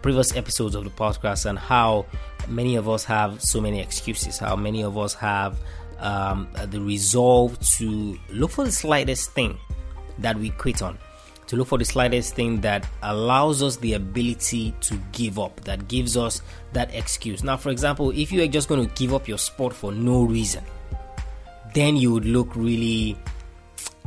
previous 0.02 0.34
episodes 0.36 0.74
of 0.74 0.84
the 0.84 0.90
podcast 0.90 1.46
and 1.46 1.58
how 1.58 2.06
many 2.48 2.76
of 2.76 2.88
us 2.88 3.04
have 3.04 3.42
so 3.42 3.60
many 3.60 3.80
excuses, 3.80 4.38
how 4.38 4.56
many 4.56 4.82
of 4.82 4.96
us 4.96 5.14
have 5.14 5.58
um, 5.98 6.48
the 6.66 6.80
resolve 6.80 7.58
to 7.76 8.18
look 8.30 8.50
for 8.50 8.64
the 8.64 8.72
slightest 8.72 9.32
thing 9.32 9.58
that 10.18 10.36
we 10.38 10.50
quit 10.50 10.82
on 10.82 10.98
to 11.46 11.56
look 11.56 11.68
for 11.68 11.78
the 11.78 11.84
slightest 11.84 12.34
thing 12.34 12.60
that 12.60 12.86
allows 13.02 13.62
us 13.62 13.76
the 13.76 13.94
ability 13.94 14.74
to 14.80 14.96
give 15.12 15.38
up, 15.38 15.60
that 15.62 15.88
gives 15.88 16.16
us 16.16 16.42
that 16.72 16.92
excuse. 16.94 17.44
Now, 17.44 17.56
for 17.56 17.70
example, 17.70 18.10
if 18.10 18.32
you 18.32 18.42
are 18.42 18.48
just 18.48 18.68
going 18.68 18.86
to 18.86 18.94
give 18.94 19.14
up 19.14 19.28
your 19.28 19.38
sport 19.38 19.72
for 19.72 19.92
no 19.92 20.24
reason, 20.24 20.64
then 21.74 21.96
you 21.96 22.12
would 22.12 22.24
look 22.24 22.56
really 22.56 23.16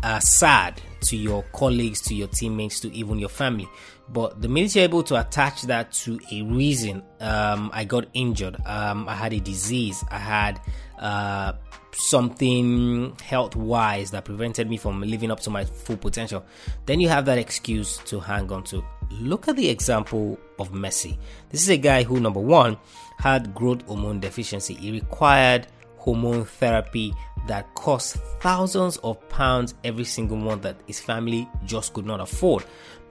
uh, 0.04 0.20
sad 0.20 0.82
to 1.02 1.16
your 1.16 1.44
colleagues, 1.54 2.02
to 2.02 2.16
your 2.16 2.28
teammates, 2.28 2.80
to 2.82 2.94
even 2.94 3.20
your 3.20 3.30
family. 3.30 3.70
But 4.10 4.42
the 4.42 4.48
minute 4.48 4.76
you're 4.76 4.84
able 4.84 5.04
to 5.04 5.20
attach 5.20 5.62
that 5.64 5.94
to 5.94 6.20
a 6.32 6.42
reason, 6.42 7.04
um, 7.20 7.70
I 7.74 7.84
got 7.84 8.08
injured, 8.14 8.58
um, 8.66 9.08
I 9.08 9.14
had 9.14 9.34
a 9.34 9.40
disease, 9.40 10.04
I 10.10 10.18
had 10.18 10.60
uh, 11.00 11.54
something 11.94 13.16
health 13.24 13.56
wise 13.56 14.12
that 14.12 14.26
prevented 14.26 14.70
me 14.70 14.78
from 14.78 15.02
living 15.02 15.32
up 15.32 15.40
to 15.42 15.50
my 15.50 15.66
full 15.66 15.98
potential, 15.98 16.46
then 16.86 17.00
you 17.00 17.10
have 17.10 17.26
that 17.26 17.38
excuse 17.38 17.98
to 18.00 18.20
hang 18.20 18.52
on 18.52 18.64
to. 18.66 18.84
Look 19.12 19.48
at 19.48 19.56
the 19.56 19.68
example 19.70 20.38
of 20.60 20.72
Messi. 20.72 21.18
This 21.50 21.64
is 21.64 21.70
a 21.70 21.78
guy 21.78 22.04
who, 22.04 22.20
number 22.20 22.40
one, 22.40 22.78
had 23.18 23.56
growth 23.56 23.82
hormone 23.88 24.20
deficiency. 24.20 24.76
He 24.76 24.92
required 24.92 25.68
hormone 25.98 26.46
therapy 26.46 27.14
that 27.48 27.74
cost 27.76 28.18
thousands 28.40 28.98
of 28.98 29.28
pounds 29.30 29.74
every 29.84 30.04
single 30.04 30.38
month 30.38 30.62
that 30.62 30.78
his 30.86 31.00
family 31.00 31.50
just 31.66 31.94
could 31.94 32.06
not 32.06 32.20
afford. 32.20 32.64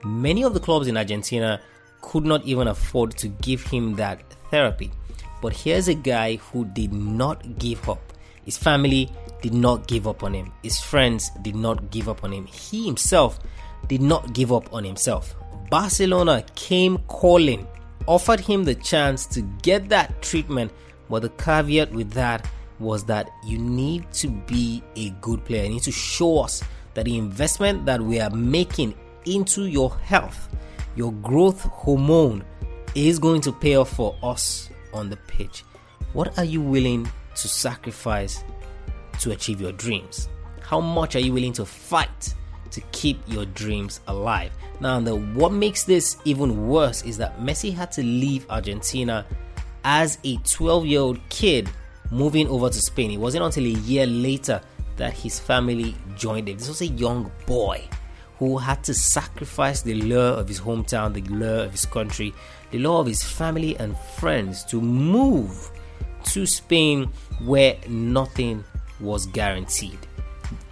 Many 0.03 0.43
of 0.43 0.53
the 0.53 0.59
clubs 0.59 0.87
in 0.87 0.95
Argentina 0.95 1.61
could 2.01 2.25
not 2.25 2.43
even 2.45 2.67
afford 2.67 3.11
to 3.17 3.27
give 3.27 3.61
him 3.63 3.95
that 3.95 4.21
therapy. 4.49 4.91
But 5.41 5.53
here's 5.53 5.87
a 5.87 5.93
guy 5.93 6.35
who 6.35 6.65
did 6.65 6.93
not 6.93 7.57
give 7.59 7.87
up. 7.89 8.13
His 8.43 8.57
family 8.57 9.11
did 9.41 9.53
not 9.53 9.87
give 9.87 10.07
up 10.07 10.23
on 10.23 10.33
him. 10.33 10.51
His 10.63 10.79
friends 10.79 11.29
did 11.41 11.55
not 11.55 11.91
give 11.91 12.09
up 12.09 12.23
on 12.23 12.33
him. 12.33 12.45
He 12.45 12.85
himself 12.85 13.39
did 13.87 14.01
not 14.01 14.33
give 14.33 14.51
up 14.51 14.73
on 14.73 14.83
himself. 14.83 15.35
Barcelona 15.69 16.43
came 16.55 16.97
calling, 17.07 17.67
offered 18.07 18.39
him 18.39 18.63
the 18.63 18.75
chance 18.75 19.25
to 19.27 19.41
get 19.61 19.89
that 19.89 20.21
treatment, 20.21 20.71
but 21.09 21.21
the 21.21 21.29
caveat 21.29 21.91
with 21.91 22.11
that 22.11 22.49
was 22.79 23.03
that 23.05 23.29
you 23.45 23.57
need 23.57 24.11
to 24.13 24.29
be 24.29 24.81
a 24.95 25.09
good 25.21 25.43
player. 25.45 25.63
You 25.63 25.69
need 25.69 25.83
to 25.83 25.91
show 25.91 26.39
us 26.39 26.63
that 26.93 27.05
the 27.05 27.17
investment 27.17 27.85
that 27.85 28.01
we 28.01 28.19
are 28.19 28.29
making 28.29 28.95
into 29.25 29.65
your 29.67 29.95
health, 29.97 30.49
your 30.95 31.11
growth 31.13 31.61
hormone, 31.61 32.43
is 32.95 33.19
going 33.19 33.41
to 33.41 33.51
pay 33.51 33.75
off 33.75 33.93
for 33.93 34.15
us 34.23 34.69
on 34.93 35.09
the 35.09 35.17
pitch. 35.17 35.63
What 36.13 36.37
are 36.37 36.43
you 36.43 36.61
willing 36.61 37.09
to 37.35 37.47
sacrifice 37.47 38.43
to 39.19 39.31
achieve 39.31 39.61
your 39.61 39.71
dreams? 39.71 40.29
How 40.61 40.79
much 40.79 41.15
are 41.15 41.19
you 41.19 41.33
willing 41.33 41.53
to 41.53 41.65
fight 41.65 42.33
to 42.71 42.81
keep 42.91 43.19
your 43.27 43.45
dreams 43.45 44.01
alive? 44.07 44.51
Now, 44.79 44.99
the, 44.99 45.15
what 45.15 45.51
makes 45.51 45.83
this 45.83 46.17
even 46.25 46.67
worse 46.67 47.03
is 47.03 47.17
that 47.17 47.39
Messi 47.39 47.73
had 47.73 47.91
to 47.93 48.03
leave 48.03 48.45
Argentina 48.49 49.25
as 49.83 50.17
a 50.23 50.37
12 50.37 50.85
year 50.85 50.99
old 50.99 51.19
kid 51.29 51.69
moving 52.11 52.47
over 52.47 52.69
to 52.69 52.79
Spain. 52.79 53.11
It 53.11 53.17
wasn't 53.17 53.43
until 53.43 53.65
a 53.65 53.67
year 53.67 54.05
later 54.05 54.61
that 54.97 55.13
his 55.13 55.39
family 55.39 55.95
joined 56.15 56.49
him. 56.49 56.57
This 56.57 56.67
was 56.67 56.81
a 56.81 56.87
young 56.87 57.31
boy 57.45 57.87
who 58.39 58.57
had 58.57 58.81
to 58.85 58.93
sacrifice 58.93 59.81
the 59.81 59.93
lure 59.93 60.31
of 60.31 60.47
his 60.47 60.61
hometown, 60.61 61.13
the 61.13 61.21
lure 61.23 61.65
of 61.65 61.71
his 61.71 61.85
country, 61.85 62.33
the 62.71 62.79
lure 62.79 63.01
of 63.01 63.05
his 63.05 63.21
family 63.21 63.77
and 63.77 63.97
friends 64.17 64.63
to 64.63 64.81
move 64.81 65.69
to 66.23 66.45
Spain 66.45 67.09
where 67.43 67.75
nothing 67.89 68.63
was 69.01 69.25
guaranteed. 69.27 69.99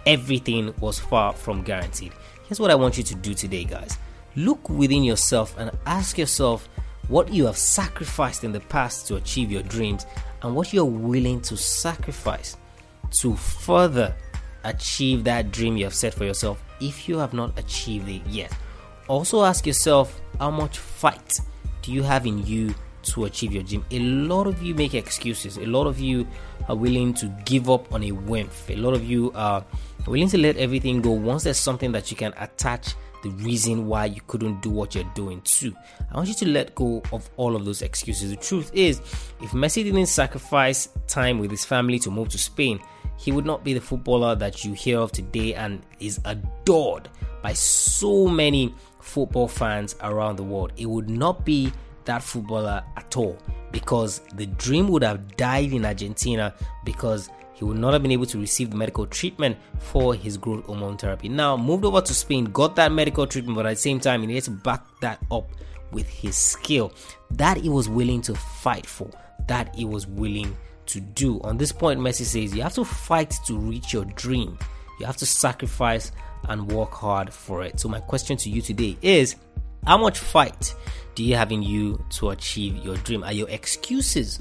Everything 0.06 0.74
was 0.80 0.98
far 0.98 1.34
from 1.34 1.62
guaranteed. 1.62 2.12
Here's 2.46 2.58
what 2.58 2.70
I 2.70 2.74
want 2.74 2.96
you 2.96 3.04
to 3.04 3.14
do 3.14 3.34
today, 3.34 3.64
guys. 3.64 3.98
Look 4.34 4.70
within 4.70 5.04
yourself 5.04 5.54
and 5.58 5.70
ask 5.84 6.16
yourself 6.16 6.68
what 7.08 7.32
you 7.32 7.44
have 7.44 7.58
sacrificed 7.58 8.44
in 8.44 8.52
the 8.52 8.60
past 8.60 9.06
to 9.08 9.16
achieve 9.16 9.52
your 9.52 9.62
dreams 9.62 10.06
and 10.42 10.54
what 10.54 10.72
you're 10.72 10.84
willing 10.86 11.42
to 11.42 11.56
sacrifice 11.56 12.56
to 13.20 13.34
further 13.36 14.14
achieve 14.64 15.24
that 15.24 15.50
dream 15.50 15.76
you 15.76 15.84
have 15.84 15.94
set 15.94 16.14
for 16.14 16.24
yourself 16.24 16.62
if 16.80 17.08
you 17.08 17.18
have 17.18 17.32
not 17.32 17.58
achieved 17.58 18.08
it 18.08 18.22
yet. 18.26 18.52
Also, 19.08 19.42
ask 19.44 19.66
yourself 19.66 20.20
how 20.38 20.50
much 20.50 20.78
fight 20.78 21.40
do 21.82 21.92
you 21.92 22.02
have 22.02 22.26
in 22.26 22.44
you 22.46 22.74
to 23.02 23.24
achieve 23.24 23.52
your 23.52 23.62
dream. 23.62 23.84
A 23.90 23.98
lot 24.00 24.46
of 24.46 24.62
you 24.62 24.74
make 24.74 24.94
excuses. 24.94 25.56
A 25.56 25.66
lot 25.66 25.86
of 25.86 25.98
you 25.98 26.26
are 26.68 26.76
willing 26.76 27.14
to 27.14 27.26
give 27.44 27.70
up 27.70 27.92
on 27.92 28.04
a 28.04 28.12
whim. 28.12 28.50
A 28.68 28.76
lot 28.76 28.94
of 28.94 29.04
you 29.04 29.32
are 29.34 29.64
willing 30.06 30.28
to 30.28 30.38
let 30.38 30.56
everything 30.56 31.00
go 31.00 31.10
once 31.10 31.44
there's 31.44 31.58
something 31.58 31.92
that 31.92 32.10
you 32.10 32.16
can 32.16 32.34
attach 32.36 32.94
the 33.22 33.30
reason 33.30 33.86
why 33.86 34.04
you 34.04 34.20
couldn't 34.26 34.60
do 34.62 34.70
what 34.70 34.94
you're 34.94 35.10
doing 35.14 35.40
to. 35.42 35.74
I 36.10 36.16
want 36.16 36.28
you 36.28 36.34
to 36.34 36.48
let 36.48 36.74
go 36.74 37.02
of 37.12 37.28
all 37.36 37.56
of 37.56 37.64
those 37.64 37.82
excuses. 37.82 38.30
The 38.30 38.36
truth 38.36 38.70
is, 38.72 39.00
if 39.40 39.50
Messi 39.50 39.82
didn't 39.82 40.06
sacrifice 40.06 40.88
time 41.06 41.38
with 41.38 41.50
his 41.50 41.64
family 41.64 41.98
to 42.00 42.10
move 42.10 42.28
to 42.30 42.38
Spain, 42.38 42.80
he 43.18 43.32
would 43.32 43.44
not 43.44 43.64
be 43.64 43.74
the 43.74 43.80
footballer 43.80 44.34
that 44.36 44.64
you 44.64 44.72
hear 44.72 44.98
of 45.00 45.12
today 45.12 45.54
and 45.54 45.82
is 45.98 46.20
adored 46.24 47.08
by 47.42 47.52
so 47.52 48.28
many 48.28 48.74
football 49.00 49.48
fans 49.48 49.96
around 50.02 50.36
the 50.36 50.42
world. 50.42 50.72
It 50.76 50.86
would 50.86 51.10
not 51.10 51.44
be 51.44 51.72
that 52.04 52.22
footballer 52.22 52.82
at 52.96 53.16
all 53.16 53.36
because 53.72 54.20
the 54.34 54.46
dream 54.46 54.88
would 54.88 55.02
have 55.02 55.36
died 55.36 55.72
in 55.72 55.84
Argentina 55.84 56.54
because 56.84 57.28
he 57.54 57.64
would 57.64 57.76
not 57.76 57.92
have 57.92 58.02
been 58.02 58.12
able 58.12 58.26
to 58.26 58.38
receive 58.38 58.70
the 58.70 58.76
medical 58.76 59.04
treatment 59.04 59.56
for 59.80 60.14
his 60.14 60.36
growth 60.36 60.64
hormone 60.66 60.96
therapy. 60.96 61.28
Now, 61.28 61.56
moved 61.56 61.84
over 61.84 62.00
to 62.00 62.14
Spain, 62.14 62.44
got 62.44 62.76
that 62.76 62.92
medical 62.92 63.26
treatment, 63.26 63.56
but 63.56 63.66
at 63.66 63.70
the 63.70 63.76
same 63.76 63.98
time, 63.98 64.20
he 64.20 64.28
needed 64.28 64.44
to 64.44 64.52
back 64.52 64.84
that 65.00 65.18
up 65.32 65.50
with 65.90 66.08
his 66.08 66.36
skill 66.36 66.92
that 67.32 67.56
he 67.56 67.68
was 67.68 67.88
willing 67.88 68.22
to 68.22 68.34
fight 68.34 68.86
for, 68.86 69.10
that 69.48 69.74
he 69.74 69.84
was 69.84 70.06
willing 70.06 70.56
to 70.88 71.00
do. 71.00 71.40
On 71.42 71.56
this 71.56 71.72
point, 71.72 72.00
Messi 72.00 72.24
says 72.24 72.54
you 72.54 72.62
have 72.62 72.74
to 72.74 72.84
fight 72.84 73.34
to 73.46 73.56
reach 73.56 73.92
your 73.92 74.04
dream, 74.04 74.58
you 74.98 75.06
have 75.06 75.16
to 75.18 75.26
sacrifice 75.26 76.12
and 76.48 76.70
work 76.70 76.92
hard 76.92 77.32
for 77.32 77.62
it. 77.62 77.80
So, 77.80 77.88
my 77.88 78.00
question 78.00 78.36
to 78.38 78.50
you 78.50 78.60
today 78.60 78.96
is 79.02 79.36
how 79.86 79.96
much 79.96 80.18
fight 80.18 80.74
do 81.14 81.24
you 81.24 81.34
have 81.34 81.52
in 81.52 81.62
you 81.62 82.04
to 82.10 82.30
achieve 82.30 82.76
your 82.84 82.96
dream? 82.98 83.24
Are 83.24 83.32
your 83.32 83.48
excuses 83.48 84.40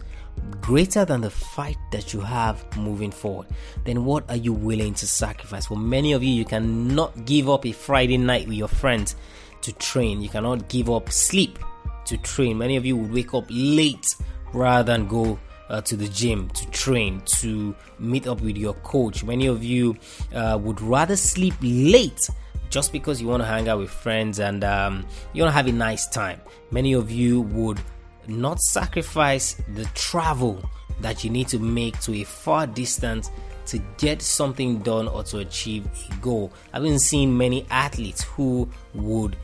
greater 0.62 1.06
than 1.06 1.22
the 1.22 1.30
fight 1.30 1.78
that 1.92 2.14
you 2.14 2.22
have 2.22 2.66
moving 2.78 3.12
forward? 3.12 3.48
Then 3.86 4.06
what 4.06 4.30
are 4.30 4.36
you 4.36 4.54
willing 4.54 4.94
to 4.96 5.08
sacrifice? 5.08 5.68
For 5.68 5.78
many 5.78 6.14
of 6.14 6.24
you, 6.24 6.32
you 6.32 6.46
cannot 6.46 7.26
give 7.26 7.50
up 7.50 7.66
a 7.66 7.72
Friday 7.72 8.18
night 8.18 8.48
with 8.48 8.58
your 8.58 8.68
friends 8.68 9.16
to 9.62 9.74
train. 9.74 10.22
You 10.22 10.30
cannot 10.30 10.70
give 10.70 10.90
up 10.90 11.12
sleep 11.12 11.60
to 12.06 12.18
train. 12.18 12.58
Many 12.58 12.76
of 12.76 12.86
you 12.86 12.98
would 12.98 13.12
wake 13.12 13.34
up 13.34 13.46
late 13.50 14.16
rather 14.54 14.92
than 14.92 15.08
go 15.08 15.40
uh, 15.70 15.82
to 15.82 15.96
the 15.96 16.08
gym 16.08 16.50
to 16.50 16.70
train, 16.72 17.22
to 17.26 17.76
meet 18.00 18.28
up 18.28 18.42
with 18.42 18.58
your 18.58 18.74
coach. 18.76 19.24
Many 19.24 19.48
of 19.48 19.64
you 19.64 19.96
uh, 20.34 20.58
would 20.62 20.82
rather 20.82 21.16
sleep 21.16 21.56
late 21.62 22.30
just 22.70 22.92
because 22.92 23.22
you 23.22 23.28
want 23.28 23.42
to 23.42 23.48
hang 23.48 23.70
out 23.70 23.80
with 23.80 23.90
friends 23.90 24.40
and 24.40 24.64
um, 24.64 25.06
you 25.34 25.42
want 25.42 25.52
to 25.52 25.56
have 25.56 25.68
a 25.68 25.72
nice 25.72 26.08
time. 26.08 26.42
Many 26.72 26.94
of 26.94 27.10
you 27.12 27.42
would 27.42 27.80
not 28.28 28.60
sacrifice 28.60 29.56
the 29.76 29.86
travel 29.96 30.62
that 31.00 31.24
you 31.24 31.30
need 31.30 31.48
to 31.50 31.60
make 31.60 32.00
to 32.02 32.14
a 32.16 32.24
far 32.24 32.68
distance 32.68 33.32
to 33.68 33.80
get 33.98 34.22
something 34.22 34.80
done 34.80 35.08
or 35.08 35.24
to 35.24 35.40
achieve 35.40 35.86
a 36.12 36.16
goal. 36.16 36.52
I've 36.74 36.84
been 36.84 37.00
seeing 37.00 37.38
many 37.38 37.66
athletes 37.70 38.24
who 38.24 38.70
would 38.94 39.36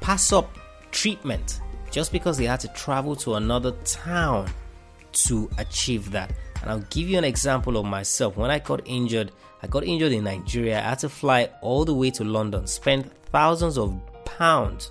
pass 0.00 0.32
up 0.32 0.56
treatment 0.90 1.60
just 1.90 2.12
because 2.12 2.38
they 2.38 2.44
had 2.44 2.60
to 2.60 2.68
travel 2.68 3.16
to 3.16 3.34
another 3.34 3.72
town 3.84 4.48
to 5.26 5.50
achieve 5.58 6.10
that. 6.12 6.32
And 6.60 6.70
I'll 6.70 6.80
give 6.90 7.08
you 7.08 7.18
an 7.18 7.24
example 7.24 7.76
of 7.76 7.86
myself. 7.86 8.36
When 8.36 8.50
I 8.50 8.58
got 8.58 8.82
injured, 8.86 9.32
I 9.62 9.66
got 9.66 9.84
injured 9.84 10.12
in 10.12 10.24
Nigeria. 10.24 10.78
I 10.78 10.90
had 10.90 10.98
to 11.00 11.08
fly 11.08 11.50
all 11.60 11.84
the 11.84 11.94
way 11.94 12.10
to 12.12 12.24
London, 12.24 12.66
spend 12.66 13.10
thousands 13.32 13.78
of 13.78 13.98
pounds 14.24 14.90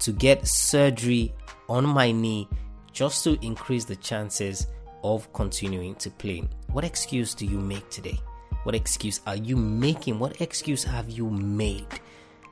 to 0.00 0.12
get 0.12 0.46
surgery 0.46 1.32
on 1.68 1.86
my 1.86 2.12
knee 2.12 2.48
just 2.92 3.24
to 3.24 3.38
increase 3.44 3.84
the 3.84 3.96
chances 3.96 4.66
of 5.02 5.32
continuing 5.32 5.94
to 5.96 6.10
play. 6.10 6.44
What 6.72 6.84
excuse 6.84 7.34
do 7.34 7.46
you 7.46 7.58
make 7.58 7.88
today? 7.90 8.18
What 8.64 8.74
excuse 8.74 9.20
are 9.26 9.36
you 9.36 9.56
making? 9.56 10.18
What 10.18 10.40
excuse 10.40 10.82
have 10.82 11.08
you 11.08 11.30
made? 11.30 11.86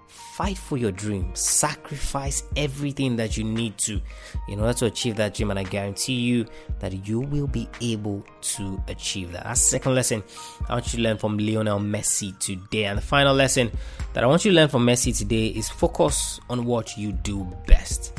Fight 0.09 0.59
for 0.59 0.77
your 0.77 0.91
dream, 0.91 1.31
sacrifice 1.35 2.43
everything 2.57 3.17
that 3.17 3.37
you 3.37 3.45
need 3.45 3.79
to 3.79 4.01
in 4.49 4.61
order 4.61 4.73
to 4.73 4.87
achieve 4.87 5.17
that 5.17 5.35
dream. 5.35 5.51
And 5.51 5.59
I 5.59 5.63
guarantee 5.63 6.15
you 6.15 6.47
that 6.81 7.07
you 7.07 7.21
will 7.21 7.47
be 7.47 7.69
able 7.81 8.25
to 8.41 8.83
achieve 8.89 9.33
that. 9.33 9.45
That's 9.45 9.61
second 9.61 9.95
lesson 9.95 10.23
I 10.69 10.75
want 10.75 10.93
you 10.93 10.99
to 10.99 11.03
learn 11.03 11.19
from 11.19 11.39
Lionel 11.39 11.79
Messi 11.79 12.39
today. 12.39 12.85
And 12.85 12.99
the 12.99 13.03
final 13.03 13.35
lesson 13.35 13.71
that 14.13 14.25
I 14.25 14.27
want 14.27 14.45
you 14.45 14.51
to 14.51 14.57
learn 14.57 14.69
from 14.69 14.87
Messi 14.87 15.17
today 15.17 15.49
is 15.49 15.69
focus 15.69 16.41
on 16.49 16.65
what 16.65 16.97
you 16.97 17.13
do 17.13 17.45
best. 17.67 18.19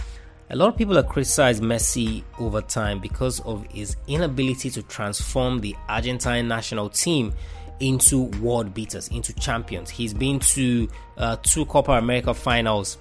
A 0.51 0.55
lot 0.55 0.69
of 0.69 0.77
people 0.77 0.95
have 0.95 1.07
criticized 1.07 1.63
Messi 1.63 2.23
over 2.39 2.61
time 2.61 2.99
because 2.99 3.39
of 3.41 3.65
his 3.71 3.95
inability 4.07 4.69
to 4.69 4.83
transform 4.83 5.59
the 5.59 5.75
Argentine 5.89 6.47
national 6.47 6.89
team 6.89 7.33
into 7.79 8.23
world 8.41 8.73
beaters, 8.73 9.07
into 9.09 9.33
champions. 9.33 9.89
He's 9.89 10.13
been 10.13 10.39
to 10.39 10.87
uh, 11.17 11.37
two 11.43 11.65
Copa 11.65 11.93
America 11.93 12.33
finals 12.33 12.97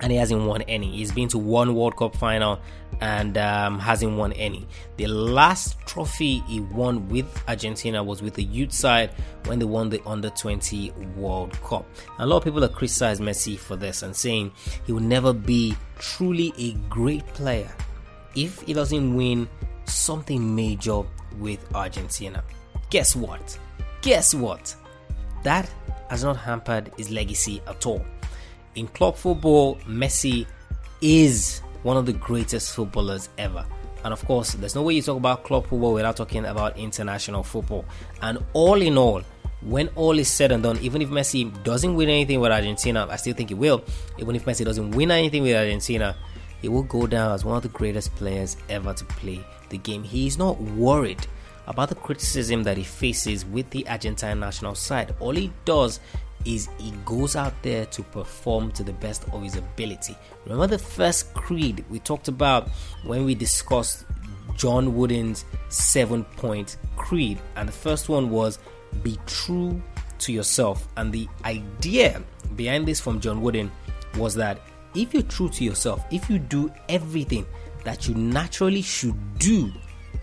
and 0.00 0.12
he 0.12 0.18
hasn't 0.18 0.42
won 0.42 0.62
any. 0.62 0.90
He's 0.96 1.12
been 1.12 1.28
to 1.28 1.38
one 1.38 1.74
World 1.74 1.96
Cup 1.96 2.14
final 2.16 2.60
and 3.00 3.36
um, 3.38 3.78
hasn't 3.78 4.16
won 4.16 4.32
any. 4.34 4.66
The 4.96 5.06
last 5.06 5.78
trophy 5.86 6.40
he 6.40 6.60
won 6.60 7.08
with 7.08 7.26
Argentina 7.48 8.02
was 8.02 8.22
with 8.22 8.34
the 8.34 8.44
youth 8.44 8.72
side 8.72 9.10
when 9.46 9.58
they 9.58 9.64
won 9.64 9.88
the 9.88 10.02
Under 10.06 10.30
20 10.30 10.90
World 11.16 11.52
Cup. 11.62 11.86
A 12.18 12.26
lot 12.26 12.38
of 12.38 12.44
people 12.44 12.60
have 12.62 12.72
criticized 12.72 13.22
Messi 13.22 13.58
for 13.58 13.76
this 13.76 14.02
and 14.02 14.14
saying 14.14 14.52
he 14.84 14.92
will 14.92 15.00
never 15.00 15.32
be 15.32 15.74
truly 15.98 16.52
a 16.58 16.72
great 16.88 17.26
player 17.28 17.70
if 18.34 18.60
he 18.62 18.74
doesn't 18.74 19.14
win 19.14 19.48
something 19.86 20.54
major 20.54 21.02
with 21.38 21.60
Argentina. 21.74 22.42
Guess 22.90 23.16
what? 23.16 23.58
Guess 24.06 24.34
what? 24.34 24.72
That 25.42 25.68
has 26.10 26.22
not 26.22 26.36
hampered 26.36 26.92
his 26.96 27.10
legacy 27.10 27.60
at 27.66 27.86
all. 27.86 28.06
In 28.76 28.86
club 28.86 29.16
football, 29.16 29.78
Messi 29.78 30.46
is 31.00 31.58
one 31.82 31.96
of 31.96 32.06
the 32.06 32.12
greatest 32.12 32.72
footballers 32.72 33.30
ever. 33.36 33.66
And 34.04 34.12
of 34.12 34.24
course, 34.24 34.52
there's 34.54 34.76
no 34.76 34.82
way 34.82 34.94
you 34.94 35.02
talk 35.02 35.16
about 35.16 35.42
club 35.42 35.66
football 35.66 35.92
without 35.92 36.16
talking 36.16 36.44
about 36.44 36.78
international 36.78 37.42
football. 37.42 37.84
And 38.22 38.38
all 38.52 38.80
in 38.80 38.96
all, 38.96 39.22
when 39.60 39.88
all 39.96 40.16
is 40.20 40.30
said 40.30 40.52
and 40.52 40.62
done, 40.62 40.78
even 40.82 41.02
if 41.02 41.08
Messi 41.08 41.50
doesn't 41.64 41.96
win 41.96 42.08
anything 42.08 42.38
with 42.38 42.52
Argentina, 42.52 43.08
I 43.10 43.16
still 43.16 43.34
think 43.34 43.48
he 43.48 43.56
will. 43.56 43.82
Even 44.18 44.36
if 44.36 44.44
Messi 44.44 44.64
doesn't 44.64 44.92
win 44.92 45.10
anything 45.10 45.42
with 45.42 45.56
Argentina, 45.56 46.16
he 46.62 46.68
will 46.68 46.84
go 46.84 47.08
down 47.08 47.32
as 47.32 47.44
one 47.44 47.56
of 47.56 47.64
the 47.64 47.70
greatest 47.70 48.14
players 48.14 48.56
ever 48.68 48.94
to 48.94 49.04
play 49.04 49.44
the 49.70 49.78
game. 49.78 50.04
He 50.04 50.28
is 50.28 50.38
not 50.38 50.60
worried 50.60 51.26
about 51.66 51.88
the 51.88 51.94
criticism 51.94 52.62
that 52.64 52.76
he 52.76 52.84
faces 52.84 53.44
with 53.44 53.68
the 53.70 53.86
Argentine 53.88 54.40
national 54.40 54.74
side. 54.74 55.14
All 55.20 55.32
he 55.32 55.52
does 55.64 56.00
is 56.44 56.68
he 56.78 56.92
goes 57.04 57.34
out 57.34 57.54
there 57.62 57.86
to 57.86 58.02
perform 58.02 58.70
to 58.72 58.84
the 58.84 58.92
best 58.92 59.24
of 59.32 59.42
his 59.42 59.56
ability. 59.56 60.16
Remember 60.44 60.66
the 60.66 60.78
first 60.78 61.34
creed 61.34 61.84
we 61.90 61.98
talked 61.98 62.28
about 62.28 62.68
when 63.04 63.24
we 63.24 63.34
discussed 63.34 64.06
John 64.56 64.94
Wooden's 64.94 65.44
seven 65.68 66.24
point 66.24 66.76
creed, 66.96 67.38
and 67.56 67.68
the 67.68 67.72
first 67.72 68.08
one 68.08 68.30
was 68.30 68.58
be 69.02 69.18
true 69.26 69.82
to 70.18 70.32
yourself. 70.32 70.88
And 70.96 71.12
the 71.12 71.28
idea 71.44 72.22
behind 72.54 72.86
this 72.86 73.00
from 73.00 73.20
John 73.20 73.42
Wooden 73.42 73.70
was 74.16 74.34
that 74.36 74.60
if 74.94 75.12
you're 75.12 75.22
true 75.24 75.50
to 75.50 75.64
yourself, 75.64 76.04
if 76.10 76.30
you 76.30 76.38
do 76.38 76.72
everything 76.88 77.44
that 77.84 78.08
you 78.08 78.14
naturally 78.14 78.82
should 78.82 79.38
do 79.38 79.70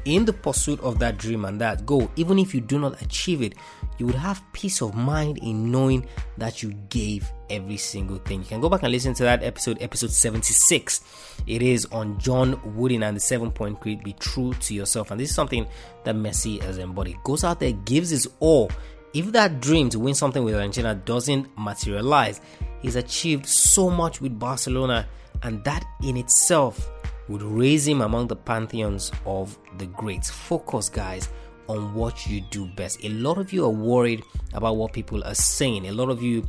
in 0.05 0.25
the 0.25 0.33
pursuit 0.33 0.79
of 0.81 0.99
that 0.99 1.17
dream 1.17 1.45
and 1.45 1.59
that 1.61 1.85
goal, 1.85 2.09
even 2.15 2.39
if 2.39 2.53
you 2.53 2.61
do 2.61 2.79
not 2.79 3.01
achieve 3.01 3.41
it, 3.41 3.55
you 3.97 4.05
would 4.05 4.15
have 4.15 4.41
peace 4.53 4.81
of 4.81 4.95
mind 4.95 5.37
in 5.39 5.71
knowing 5.71 6.07
that 6.37 6.61
you 6.61 6.73
gave 6.89 7.31
every 7.49 7.77
single 7.77 8.17
thing. 8.17 8.39
You 8.39 8.45
can 8.45 8.61
go 8.61 8.69
back 8.69 8.83
and 8.83 8.91
listen 8.91 9.13
to 9.15 9.23
that 9.23 9.43
episode, 9.43 9.77
episode 9.81 10.11
76. 10.11 11.01
It 11.47 11.61
is 11.61 11.85
on 11.87 12.19
John 12.19 12.59
Wooden 12.75 13.03
and 13.03 13.15
the 13.15 13.21
seven 13.21 13.51
point 13.51 13.79
creed 13.79 14.03
be 14.03 14.13
true 14.13 14.53
to 14.53 14.73
yourself. 14.73 15.11
And 15.11 15.19
this 15.19 15.29
is 15.29 15.35
something 15.35 15.67
that 16.03 16.15
Messi 16.15 16.61
has 16.63 16.77
embodied. 16.77 17.17
Goes 17.23 17.43
out 17.43 17.59
there, 17.59 17.71
gives 17.71 18.09
his 18.09 18.27
all. 18.39 18.71
If 19.13 19.31
that 19.33 19.61
dream 19.61 19.89
to 19.89 19.99
win 19.99 20.15
something 20.15 20.43
with 20.43 20.55
Argentina 20.55 20.95
doesn't 20.95 21.47
materialize, 21.55 22.41
he's 22.81 22.95
achieved 22.95 23.45
so 23.45 23.91
much 23.91 24.21
with 24.21 24.39
Barcelona, 24.39 25.07
and 25.43 25.63
that 25.65 25.85
in 26.01 26.17
itself 26.17 26.89
would 27.29 27.41
raise 27.41 27.87
him 27.87 28.01
among 28.01 28.27
the 28.27 28.35
pantheons 28.35 29.11
of 29.25 29.57
the 29.77 29.85
greats. 29.87 30.29
Focus, 30.29 30.89
guys, 30.89 31.29
on 31.67 31.93
what 31.93 32.27
you 32.27 32.41
do 32.51 32.67
best. 32.75 33.03
A 33.03 33.09
lot 33.09 33.37
of 33.37 33.53
you 33.53 33.65
are 33.65 33.69
worried 33.69 34.23
about 34.53 34.75
what 34.75 34.93
people 34.93 35.23
are 35.23 35.35
saying. 35.35 35.87
A 35.87 35.91
lot 35.91 36.09
of 36.09 36.21
you 36.21 36.45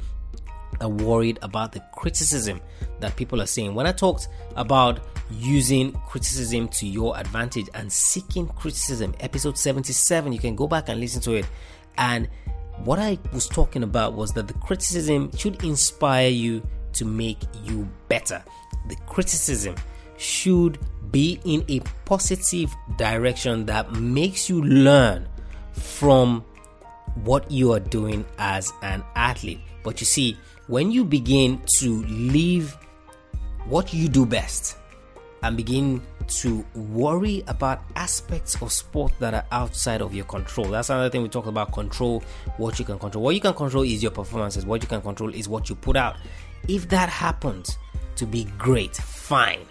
are 0.81 0.89
worried 0.89 1.39
about 1.43 1.73
the 1.73 1.81
criticism 1.95 2.61
that 3.01 3.15
people 3.17 3.41
are 3.41 3.47
saying. 3.47 3.75
When 3.75 3.87
I 3.87 3.93
talked 3.93 4.29
about 4.57 5.01
using 5.31 5.93
criticism 6.09 6.69
to 6.69 6.87
your 6.87 7.17
advantage 7.19 7.69
and 7.75 7.93
seeking 7.93 8.49
criticism, 8.49 9.15
episode 9.21 9.57
77, 9.57 10.33
you 10.33 10.39
can 10.39 10.57
go 10.57 10.67
back 10.67 10.89
and 10.89 11.01
listen 11.01 11.21
to 11.23 11.35
it. 11.35 11.47
And 11.97 12.29
what 12.79 12.99
I 12.99 13.19
was 13.33 13.47
talking 13.47 13.85
about 13.85 14.15
was 14.15 14.33
that 14.33 14.49
the 14.49 14.55
criticism 14.55 15.31
should 15.37 15.63
inspire 15.63 16.29
you 16.29 16.67
to 16.95 17.05
make 17.05 17.39
you 17.63 17.89
better. 18.09 18.43
The 18.89 18.97
criticism 19.07 19.77
should 20.25 20.79
be 21.11 21.39
in 21.45 21.65
a 21.69 21.81
positive 22.07 22.75
direction 22.97 23.67
that 23.67 23.93
makes 23.93 24.49
you 24.49 24.63
learn 24.63 25.29
from 25.73 26.45
what 27.23 27.49
you 27.51 27.73
are 27.73 27.81
doing 27.81 28.25
as 28.39 28.73
an 28.83 29.05
athlete. 29.15 29.61
But 29.83 30.01
you 30.01 30.07
see, 30.07 30.37
when 30.67 30.91
you 30.91 31.05
begin 31.05 31.61
to 31.79 32.03
leave 32.05 32.77
what 33.67 33.93
you 33.95 34.09
do 34.09 34.27
best 34.27 34.77
and 35.43 35.57
begin 35.57 36.03
to 36.27 36.65
worry 36.75 37.45
about 37.49 37.83
aspects 37.97 38.61
of 38.63 38.73
sport 38.73 39.13
that 39.19 39.35
are 39.35 39.45
outside 39.53 40.01
of 40.01 40.15
your 40.15 40.25
control. 40.25 40.69
That's 40.69 40.89
another 40.89 41.11
thing 41.11 41.23
we 41.23 41.29
talk 41.29 41.47
about 41.47 41.73
control 41.73 42.23
what 42.57 42.79
you 42.79 42.85
can 42.85 42.99
control. 42.99 43.25
What 43.25 43.35
you 43.35 43.43
can 43.43 43.53
control 43.53 43.83
is 43.83 44.03
your 44.03 44.13
performances, 44.13 44.65
what 44.65 44.83
you 44.83 44.89
can 44.89 45.03
control 45.03 45.35
is 45.35 45.49
what 45.49 45.69
you 45.69 45.75
put 45.75 45.97
out. 45.97 46.17
If 46.67 46.89
that 46.89 47.11
happens 47.11 47.77
to 48.17 48.27
be 48.27 48.45
great, 48.59 48.97
fine. 48.97 49.67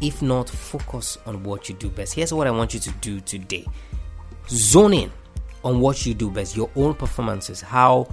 If 0.00 0.22
not, 0.22 0.48
focus 0.48 1.18
on 1.26 1.42
what 1.42 1.68
you 1.68 1.74
do 1.74 1.88
best. 1.88 2.14
Here's 2.14 2.32
what 2.32 2.46
I 2.46 2.50
want 2.50 2.74
you 2.74 2.80
to 2.80 2.90
do 3.00 3.20
today 3.20 3.66
zone 4.48 4.94
in 4.94 5.12
on 5.64 5.80
what 5.80 6.06
you 6.06 6.14
do 6.14 6.30
best, 6.30 6.56
your 6.56 6.70
own 6.76 6.94
performances, 6.94 7.60
how 7.60 8.06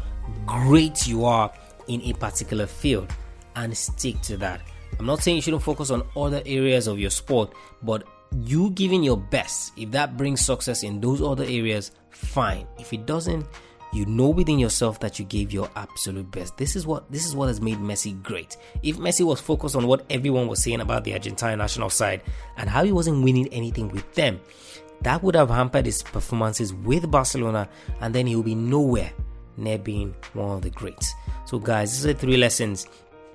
great 0.46 1.06
you 1.06 1.26
are 1.26 1.54
in 1.88 2.02
a 2.02 2.14
particular 2.14 2.66
field, 2.66 3.14
and 3.56 3.78
stick 3.78 4.20
to 4.22 4.38
that. 4.38 4.62
I'm 4.98 5.06
not 5.06 5.22
saying 5.22 5.36
you 5.36 5.42
shouldn't 5.42 5.64
focus 5.64 5.92
on 5.92 6.04
other 6.16 6.42
areas 6.46 6.88
of 6.88 7.00
your 7.00 7.10
sport, 7.10 7.54
but 7.82 8.08
you 8.42 8.72
giving 8.72 9.04
your 9.04 9.18
best, 9.18 9.74
if 9.78 9.92
that 9.92 10.18
brings 10.18 10.42
success 10.42 10.84
in 10.84 11.00
those 11.00 11.22
other 11.22 11.44
areas, 11.44 11.92
fine. 12.10 12.66
If 12.80 12.94
it 12.94 13.06
doesn't, 13.06 13.46
you 13.94 14.06
know 14.06 14.30
within 14.30 14.60
yourself 14.60 15.00
that 15.00 15.20
you 15.20 15.26
gave 15.26 15.54
your 15.54 15.70
absolute 15.76 16.30
best. 16.32 16.58
This 16.58 16.76
is 16.76 16.88
what 16.88 17.10
this 17.12 17.26
is 17.26 17.36
what 17.36 17.48
has 17.48 17.62
made 17.62 17.78
Messi 17.78 18.22
great. 18.24 18.58
If 18.82 18.98
Messi 18.98 19.26
was 19.26 19.40
focused 19.40 19.76
on 19.76 19.88
what 19.88 20.06
everyone 20.10 20.48
was 20.48 20.64
saying 20.64 20.82
about 20.82 21.04
the 21.04 21.14
Argentine 21.14 21.60
national 21.60 21.90
side 21.90 22.22
and 22.58 22.70
how 22.70 22.84
he 22.84 22.92
wasn't 22.92 23.24
winning 23.24 23.48
anything 23.54 23.90
with 23.90 24.12
them, 24.16 24.42
that 25.02 25.22
would 25.22 25.36
have 25.36 25.50
hampered 25.50 25.86
his 25.86 26.02
performances 26.02 26.74
with 26.74 27.10
Barcelona, 27.12 27.70
and 28.02 28.16
then 28.16 28.26
he 28.26 28.36
will 28.36 28.44
be 28.44 28.56
nowhere 28.56 29.12
near 29.58 29.78
being 29.78 30.16
one 30.34 30.52
of 30.52 30.62
the 30.62 30.70
greats. 30.70 31.14
So, 31.46 31.60
guys, 31.60 31.94
these 31.94 32.06
are 32.06 32.18
three 32.18 32.38
lessons 32.38 32.88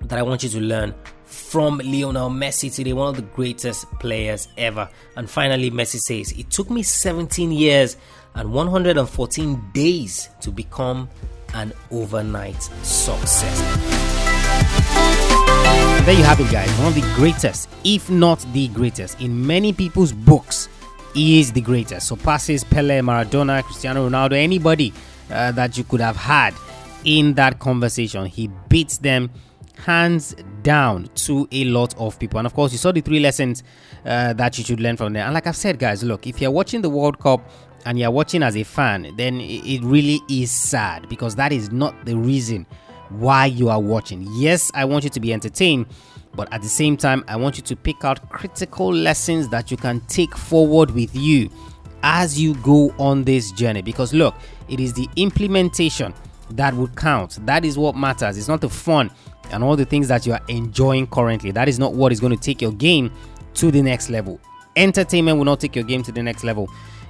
that 0.02 0.18
I 0.18 0.22
want 0.22 0.42
you 0.42 0.48
to 0.48 0.60
learn 0.60 0.94
from 1.24 1.78
Lionel 1.78 2.30
Messi 2.30 2.74
today, 2.74 2.94
one 2.94 3.08
of 3.08 3.16
the 3.16 3.22
greatest 3.22 3.90
players 3.98 4.48
ever. 4.56 4.88
And 5.16 5.28
finally, 5.28 5.70
Messi 5.70 5.98
says, 5.98 6.32
It 6.32 6.50
took 6.50 6.70
me 6.70 6.82
17 6.82 7.52
years 7.52 7.96
and 8.38 8.52
114 8.52 9.70
days 9.74 10.30
to 10.40 10.50
become 10.50 11.08
an 11.54 11.72
overnight 11.90 12.62
success. 12.82 13.58
There 16.04 16.16
you 16.16 16.22
have 16.22 16.38
it, 16.40 16.50
guys. 16.50 16.70
One 16.78 16.88
of 16.88 16.94
the 16.94 17.12
greatest, 17.16 17.68
if 17.84 18.08
not 18.08 18.38
the 18.52 18.68
greatest, 18.68 19.20
in 19.20 19.44
many 19.46 19.72
people's 19.72 20.12
books, 20.12 20.68
he 21.14 21.40
is 21.40 21.52
the 21.52 21.60
greatest. 21.60 22.06
Surpasses 22.06 22.62
Pele, 22.62 23.00
Maradona, 23.00 23.62
Cristiano 23.64 24.08
Ronaldo, 24.08 24.34
anybody 24.34 24.92
uh, 25.30 25.50
that 25.52 25.76
you 25.76 25.82
could 25.82 26.00
have 26.00 26.16
had 26.16 26.54
in 27.04 27.34
that 27.34 27.58
conversation. 27.58 28.24
He 28.26 28.48
beats 28.68 28.98
them 28.98 29.30
hands 29.84 30.34
down 30.62 31.08
to 31.14 31.48
a 31.52 31.64
lot 31.64 31.96
of 31.98 32.18
people. 32.18 32.38
And 32.38 32.46
of 32.46 32.54
course, 32.54 32.72
you 32.72 32.78
saw 32.78 32.92
the 32.92 33.00
three 33.00 33.20
lessons 33.20 33.62
uh, 34.04 34.32
that 34.34 34.58
you 34.58 34.64
should 34.64 34.80
learn 34.80 34.96
from 34.96 35.12
there. 35.12 35.24
And 35.24 35.34
like 35.34 35.46
I've 35.46 35.56
said, 35.56 35.78
guys, 35.78 36.02
look, 36.02 36.26
if 36.26 36.40
you're 36.40 36.50
watching 36.50 36.82
the 36.82 36.90
World 36.90 37.18
Cup 37.18 37.40
and 37.88 37.98
you're 37.98 38.10
watching 38.10 38.42
as 38.42 38.54
a 38.54 38.64
fan, 38.64 39.14
then 39.16 39.40
it 39.40 39.82
really 39.82 40.20
is 40.28 40.50
sad 40.50 41.08
because 41.08 41.34
that 41.36 41.52
is 41.52 41.72
not 41.72 41.94
the 42.04 42.14
reason 42.14 42.66
why 43.08 43.46
you 43.46 43.70
are 43.70 43.80
watching. 43.80 44.28
Yes, 44.32 44.70
I 44.74 44.84
want 44.84 45.04
you 45.04 45.10
to 45.10 45.18
be 45.18 45.32
entertained, 45.32 45.86
but 46.34 46.52
at 46.52 46.60
the 46.60 46.68
same 46.68 46.98
time, 46.98 47.24
I 47.28 47.36
want 47.36 47.56
you 47.56 47.62
to 47.62 47.74
pick 47.74 48.04
out 48.04 48.28
critical 48.28 48.92
lessons 48.92 49.48
that 49.48 49.70
you 49.70 49.78
can 49.78 50.00
take 50.00 50.36
forward 50.36 50.90
with 50.90 51.16
you 51.16 51.48
as 52.02 52.38
you 52.38 52.56
go 52.56 52.94
on 52.98 53.24
this 53.24 53.52
journey. 53.52 53.80
Because 53.80 54.12
look, 54.12 54.34
it 54.68 54.80
is 54.80 54.92
the 54.92 55.08
implementation 55.16 56.12
that 56.50 56.74
would 56.74 56.94
count. 56.94 57.38
That 57.46 57.64
is 57.64 57.78
what 57.78 57.96
matters. 57.96 58.36
It's 58.36 58.48
not 58.48 58.60
the 58.60 58.68
fun 58.68 59.10
and 59.50 59.64
all 59.64 59.76
the 59.76 59.86
things 59.86 60.08
that 60.08 60.26
you 60.26 60.34
are 60.34 60.42
enjoying 60.48 61.06
currently. 61.06 61.52
That 61.52 61.70
is 61.70 61.78
not 61.78 61.94
what 61.94 62.12
is 62.12 62.20
going 62.20 62.36
to 62.36 62.42
take 62.42 62.60
your 62.60 62.72
game 62.72 63.10
to 63.54 63.70
the 63.70 63.80
next 63.80 64.10
level. 64.10 64.38
Entertainment 64.76 65.38
will 65.38 65.46
not 65.46 65.58
take 65.58 65.74
your 65.74 65.86
game 65.86 66.02
to 66.02 66.12
the 66.12 66.22
next 66.22 66.44
level. 66.44 66.68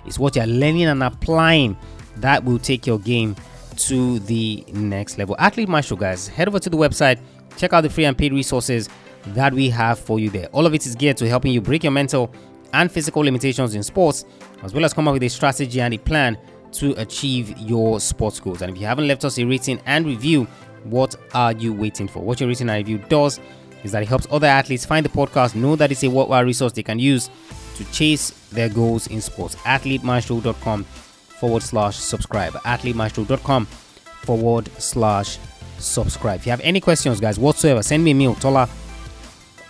It's 0.08 0.18
what 0.18 0.36
you're 0.36 0.46
learning 0.46 0.84
and 0.84 1.02
applying 1.02 1.76
that 2.16 2.42
will 2.42 2.58
take 2.58 2.86
your 2.86 2.98
game 2.98 3.36
to 3.76 4.18
the 4.20 4.64
next 4.72 5.18
level. 5.18 5.36
Athlete 5.38 5.68
Maestro, 5.68 5.98
guys, 5.98 6.26
head 6.26 6.48
over 6.48 6.58
to 6.58 6.70
the 6.70 6.78
website, 6.78 7.20
check 7.58 7.74
out 7.74 7.82
the 7.82 7.90
free 7.90 8.06
and 8.06 8.16
paid 8.16 8.32
resources 8.32 8.88
that 9.28 9.52
we 9.52 9.68
have 9.68 9.98
for 9.98 10.18
you 10.18 10.30
there. 10.30 10.46
All 10.46 10.64
of 10.64 10.72
it 10.72 10.86
is 10.86 10.94
geared 10.94 11.18
to 11.18 11.28
helping 11.28 11.52
you 11.52 11.60
break 11.60 11.82
your 11.84 11.92
mental 11.92 12.32
and 12.72 12.90
physical 12.90 13.22
limitations 13.22 13.74
in 13.74 13.82
sports, 13.82 14.24
as 14.62 14.72
well 14.72 14.84
as 14.86 14.94
come 14.94 15.06
up 15.08 15.12
with 15.12 15.22
a 15.24 15.28
strategy 15.28 15.80
and 15.82 15.92
a 15.92 15.98
plan 15.98 16.38
to 16.72 16.92
achieve 17.00 17.56
your 17.58 18.00
sports 18.00 18.40
goals. 18.40 18.62
And 18.62 18.74
if 18.74 18.80
you 18.80 18.86
haven't 18.86 19.08
left 19.08 19.26
us 19.26 19.38
a 19.38 19.44
rating 19.44 19.78
and 19.84 20.06
review, 20.06 20.44
what 20.84 21.16
are 21.34 21.52
you 21.52 21.74
waiting 21.74 22.08
for? 22.08 22.20
What 22.20 22.40
your 22.40 22.48
rating 22.48 22.70
and 22.70 22.78
review 22.78 22.98
does 23.10 23.40
is 23.84 23.92
that 23.92 24.02
it 24.02 24.08
helps 24.08 24.26
other 24.30 24.46
athletes 24.46 24.86
find 24.86 25.04
the 25.04 25.10
podcast, 25.10 25.54
know 25.54 25.76
that 25.76 25.92
it's 25.92 26.02
a 26.02 26.08
worthwhile 26.08 26.44
resource 26.44 26.72
they 26.72 26.82
can 26.82 26.98
use 26.98 27.28
to 27.78 27.84
chase 27.92 28.30
their 28.50 28.68
goals 28.68 29.06
in 29.06 29.20
sports. 29.20 29.54
AthleteMaestro.com 29.56 30.84
forward 30.84 31.62
slash 31.62 31.96
subscribe. 31.96 32.52
AthleteMaestro.com 32.54 33.66
forward 33.66 34.70
slash 34.78 35.38
subscribe. 35.78 36.40
If 36.40 36.46
you 36.46 36.50
have 36.50 36.60
any 36.60 36.80
questions, 36.80 37.20
guys, 37.20 37.38
whatsoever, 37.38 37.82
send 37.82 38.04
me 38.04 38.10
a 38.10 38.14
mail, 38.14 38.34
Tola 38.34 38.68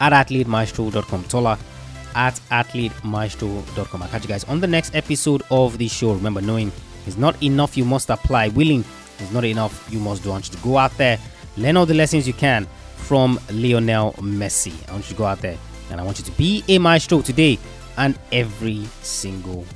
at 0.01 0.13
AthleteMaestro.com. 0.13 1.25
Tola 1.25 1.59
at 2.15 2.35
AthleteMaestro.com. 2.51 4.03
I'll 4.03 4.09
catch 4.09 4.23
you 4.23 4.29
guys 4.29 4.45
on 4.45 4.61
the 4.61 4.67
next 4.67 4.95
episode 4.95 5.43
of 5.51 5.79
the 5.79 5.89
show. 5.89 6.15
Remember, 6.15 6.41
knowing 6.41 6.73
is 7.07 7.19
not 7.19 7.41
enough, 7.43 7.77
you 7.77 7.85
must 7.85 8.09
apply. 8.11 8.49
Willing 8.49 8.85
is 9.21 9.31
not 9.33 9.45
enough, 9.45 9.87
you 9.93 9.99
must 9.99 10.23
do. 10.23 10.31
I 10.31 10.33
want 10.33 10.51
you 10.51 10.57
to 10.57 10.63
go 10.65 10.79
out 10.79 10.97
there, 10.97 11.19
learn 11.57 11.77
all 11.77 11.87
the 11.87 11.95
lessons 11.95 12.27
you 12.27 12.33
can 12.33 12.67
from 12.97 13.39
Lionel 13.51 14.13
Messi. 14.15 14.73
I 14.89 14.93
want 14.93 15.05
you 15.05 15.15
to 15.15 15.19
go 15.19 15.25
out 15.27 15.41
there 15.41 15.59
and 15.91 16.01
I 16.01 16.05
want 16.05 16.19
you 16.19 16.25
to 16.25 16.33
be 16.33 16.65
a 16.69 16.79
maestro 16.79 17.21
today 17.23 17.59
and 17.99 18.19
every 18.33 18.87
single 19.03 19.67